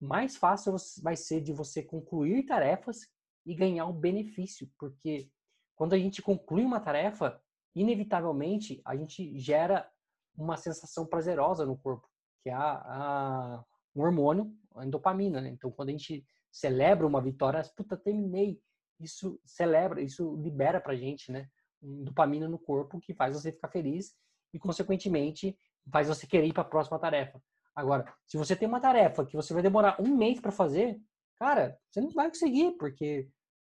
[0.00, 3.06] mais fácil vai ser de você concluir tarefas
[3.44, 4.70] e ganhar um benefício.
[4.78, 5.28] Porque
[5.74, 7.40] quando a gente conclui uma tarefa,
[7.74, 9.88] inevitavelmente a gente gera
[10.36, 12.08] uma sensação prazerosa no corpo,
[12.42, 13.64] que é a, a
[13.94, 15.40] um hormônio, a endopamina.
[15.40, 15.50] Né?
[15.50, 18.60] Então, quando a gente celebra uma vitória, puta, terminei.
[19.00, 21.48] Isso celebra, isso libera pra gente, né?
[21.82, 24.14] Um dopamina no corpo que faz você ficar feliz
[24.52, 25.58] e, consequentemente,
[25.90, 27.42] faz você querer ir para a próxima tarefa.
[27.74, 31.00] Agora, se você tem uma tarefa que você vai demorar um mês para fazer,
[31.36, 33.28] cara, você não vai conseguir, porque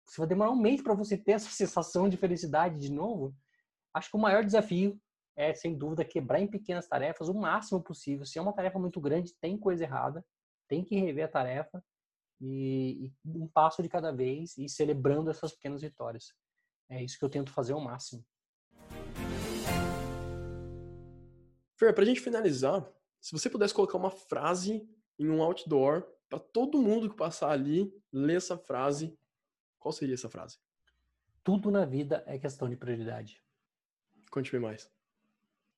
[0.06, 3.34] você vai demorar um mês para você ter essa sensação de felicidade de novo.
[3.94, 5.00] Acho que o maior desafio
[5.36, 8.26] é, sem dúvida, quebrar em pequenas tarefas o máximo possível.
[8.26, 10.24] Se é uma tarefa muito grande, tem coisa errada,
[10.68, 11.82] tem que rever a tarefa
[12.40, 16.34] e, e um passo de cada vez e celebrando essas pequenas vitórias.
[16.90, 18.24] É isso que eu tento fazer ao máximo.
[21.78, 22.86] Fer, para a gente finalizar,
[23.20, 24.86] se você pudesse colocar uma frase
[25.18, 29.16] em um outdoor para todo mundo que passar ali ler essa frase,
[29.82, 30.58] qual seria essa frase?
[31.42, 33.42] Tudo na vida é questão de prioridade.
[34.30, 34.88] Conte-me mais.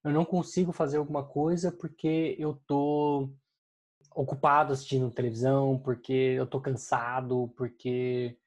[0.04, 3.30] Eu não consigo fazer alguma coisa porque eu tô
[4.14, 8.38] ocupado assistindo televisão, porque eu tô cansado, porque,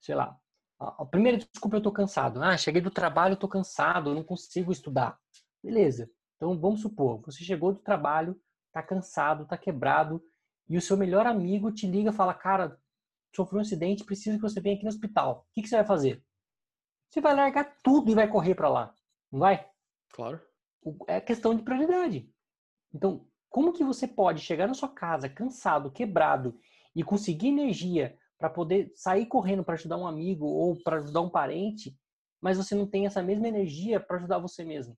[0.00, 0.38] sei lá.
[0.78, 2.42] A primeira desculpa eu tô cansado.
[2.42, 5.18] Ah, cheguei do trabalho, eu tô cansado, eu não consigo estudar.
[5.62, 6.10] Beleza.
[6.36, 8.40] Então vamos supor, você chegou do trabalho,
[8.70, 10.22] tá cansado, tá quebrado,
[10.68, 12.78] e o seu melhor amigo te liga e fala: Cara,
[13.34, 15.46] sofreu um acidente, preciso que você venha aqui no hospital.
[15.48, 16.24] O que, que você vai fazer?
[17.10, 18.94] Você vai largar tudo e vai correr para lá.
[19.30, 19.68] Não vai?
[20.10, 20.40] Claro.
[21.06, 22.30] É questão de prioridade.
[22.92, 26.58] Então, como que você pode chegar na sua casa cansado, quebrado
[26.94, 31.30] e conseguir energia para poder sair correndo para ajudar um amigo ou para ajudar um
[31.30, 31.96] parente,
[32.40, 34.96] mas você não tem essa mesma energia para ajudar você mesmo?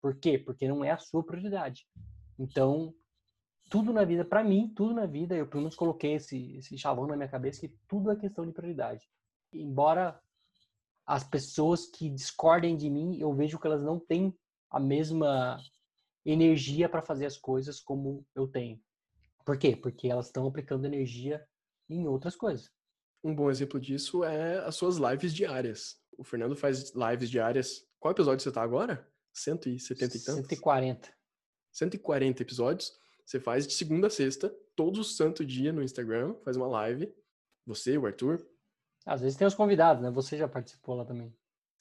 [0.00, 0.38] Por quê?
[0.38, 1.86] Porque não é a sua prioridade.
[2.38, 2.94] Então,
[3.68, 7.06] tudo na vida, para mim, tudo na vida, eu pelo menos coloquei esse, esse chavão
[7.06, 9.08] na minha cabeça que tudo é questão de prioridade.
[9.52, 10.20] Embora
[11.06, 14.36] as pessoas que discordem de mim, eu vejo que elas não têm
[14.70, 15.58] a mesma
[16.24, 18.80] energia para fazer as coisas como eu tenho.
[19.44, 19.76] Por quê?
[19.76, 21.46] Porque elas estão aplicando energia
[21.88, 22.70] em outras coisas.
[23.22, 25.96] Um bom exemplo disso é as suas lives diárias.
[26.18, 27.86] O Fernando faz lives diárias.
[27.98, 29.08] Qual episódio você está agora?
[29.32, 30.48] 170 e tantos?
[30.48, 31.14] 140.
[31.72, 32.92] 140 episódios.
[33.26, 37.12] Você faz de segunda a sexta, todo santo dia no Instagram, faz uma live.
[37.66, 38.46] Você, o Arthur.
[39.04, 40.10] Às vezes tem os convidados, né?
[40.12, 41.34] Você já participou lá também.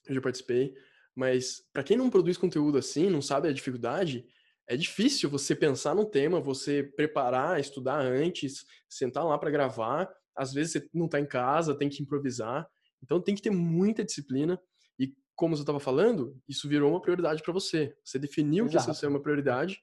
[0.07, 0.75] Eu já participei.
[1.15, 4.27] Mas para quem não produz conteúdo assim, não sabe a dificuldade,
[4.67, 10.11] é difícil você pensar num tema, você preparar, estudar antes, sentar lá para gravar.
[10.35, 12.67] Às vezes você não está em casa, tem que improvisar.
[13.03, 14.59] Então tem que ter muita disciplina.
[14.97, 17.95] E como eu estava falando, isso virou uma prioridade para você.
[18.03, 18.85] Você definiu Exato.
[18.85, 19.79] que isso é uma prioridade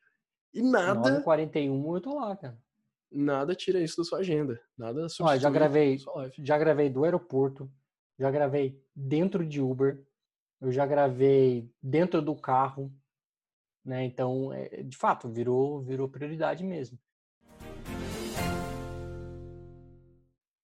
[0.52, 1.20] e nada.
[1.22, 2.58] 41 eu tô lá, cara.
[3.10, 4.60] Nada tira isso da sua agenda.
[4.76, 5.36] Nada substitui.
[5.36, 5.98] Ó, já gravei,
[6.38, 7.70] já gravei do aeroporto,
[8.18, 10.02] já gravei dentro de Uber,
[10.60, 12.92] eu já gravei dentro do carro,
[13.84, 14.04] né?
[14.04, 16.98] Então, é, de fato, virou, virou prioridade mesmo.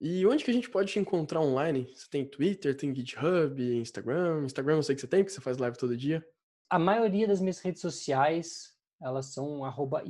[0.00, 1.90] E onde que a gente pode te encontrar online?
[1.92, 4.44] Você tem Twitter, tem GitHub, Instagram?
[4.44, 6.24] Instagram eu sei que você tem, porque você faz live todo dia.
[6.70, 10.02] A maioria das minhas redes sociais, elas são arroba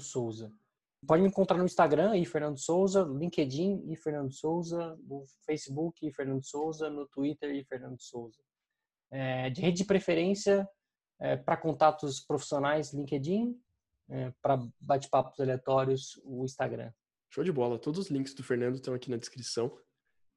[0.00, 0.52] Souza.
[1.06, 7.06] Pode me encontrar no Instagram, Fernando Souza, LinkedIn, Fernando Souza, no Facebook, Fernando Souza, no
[7.08, 8.40] Twitter, Fernando Souza.
[9.10, 10.68] É, de rede de preferência
[11.20, 13.60] é, para contatos profissionais, LinkedIn,
[14.08, 16.92] é, para bate-papos aleatórios, o Instagram.
[17.30, 17.78] Show de bola.
[17.78, 19.76] Todos os links do Fernando estão aqui na descrição.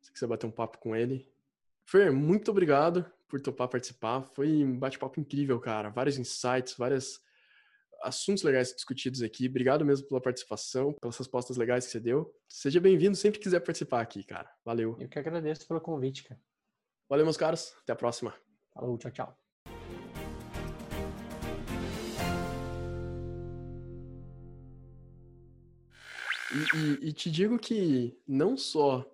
[0.01, 1.31] Se quiser bater um papo com ele.
[1.85, 4.23] Fer, muito obrigado por topar participar.
[4.33, 5.89] Foi um bate-papo incrível, cara.
[5.89, 7.19] Vários insights, várias
[8.05, 9.47] assuntos legais discutidos aqui.
[9.47, 12.33] Obrigado mesmo pela participação, pelas respostas legais que você deu.
[12.47, 14.49] Seja bem-vindo sempre que quiser participar aqui, cara.
[14.63, 14.95] Valeu.
[14.99, 16.39] Eu que agradeço pelo convite, cara.
[17.09, 17.75] Valeu, meus caros.
[17.81, 18.33] Até a próxima.
[18.73, 19.37] Falou, tchau, tchau.
[26.53, 29.05] E, e, e, te digo que não só.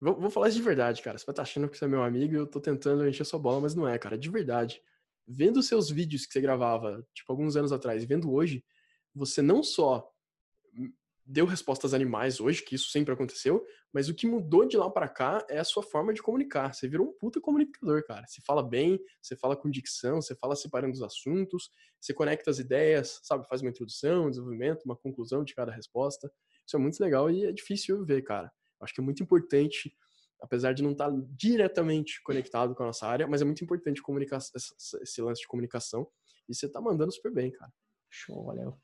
[0.00, 1.18] Vou, vou, falar isso de verdade, cara.
[1.18, 3.38] Você vai estar achando que você é meu amigo e eu tô tentando encher sua
[3.38, 4.16] bola, mas não é, cara.
[4.16, 4.80] De verdade.
[5.32, 8.64] Vendo seus vídeos que você gravava, tipo, alguns anos atrás, vendo hoje,
[9.14, 10.10] você não só
[11.24, 15.08] deu respostas animais hoje, que isso sempre aconteceu, mas o que mudou de lá para
[15.08, 16.74] cá é a sua forma de comunicar.
[16.74, 18.26] Você virou um puta comunicador, cara.
[18.26, 21.70] Você fala bem, você fala com dicção, você fala separando os assuntos,
[22.00, 23.46] você conecta as ideias, sabe?
[23.46, 26.28] Faz uma introdução, um desenvolvimento, uma conclusão de cada resposta.
[26.66, 28.50] Isso é muito legal e é difícil ver, cara.
[28.80, 29.94] Acho que é muito importante,
[30.40, 34.38] apesar de não estar diretamente conectado com a nossa área, mas é muito importante comunicar
[34.38, 36.06] esse lance de comunicação.
[36.48, 37.72] E você tá mandando super bem, cara.
[38.08, 38.76] Show, valeu.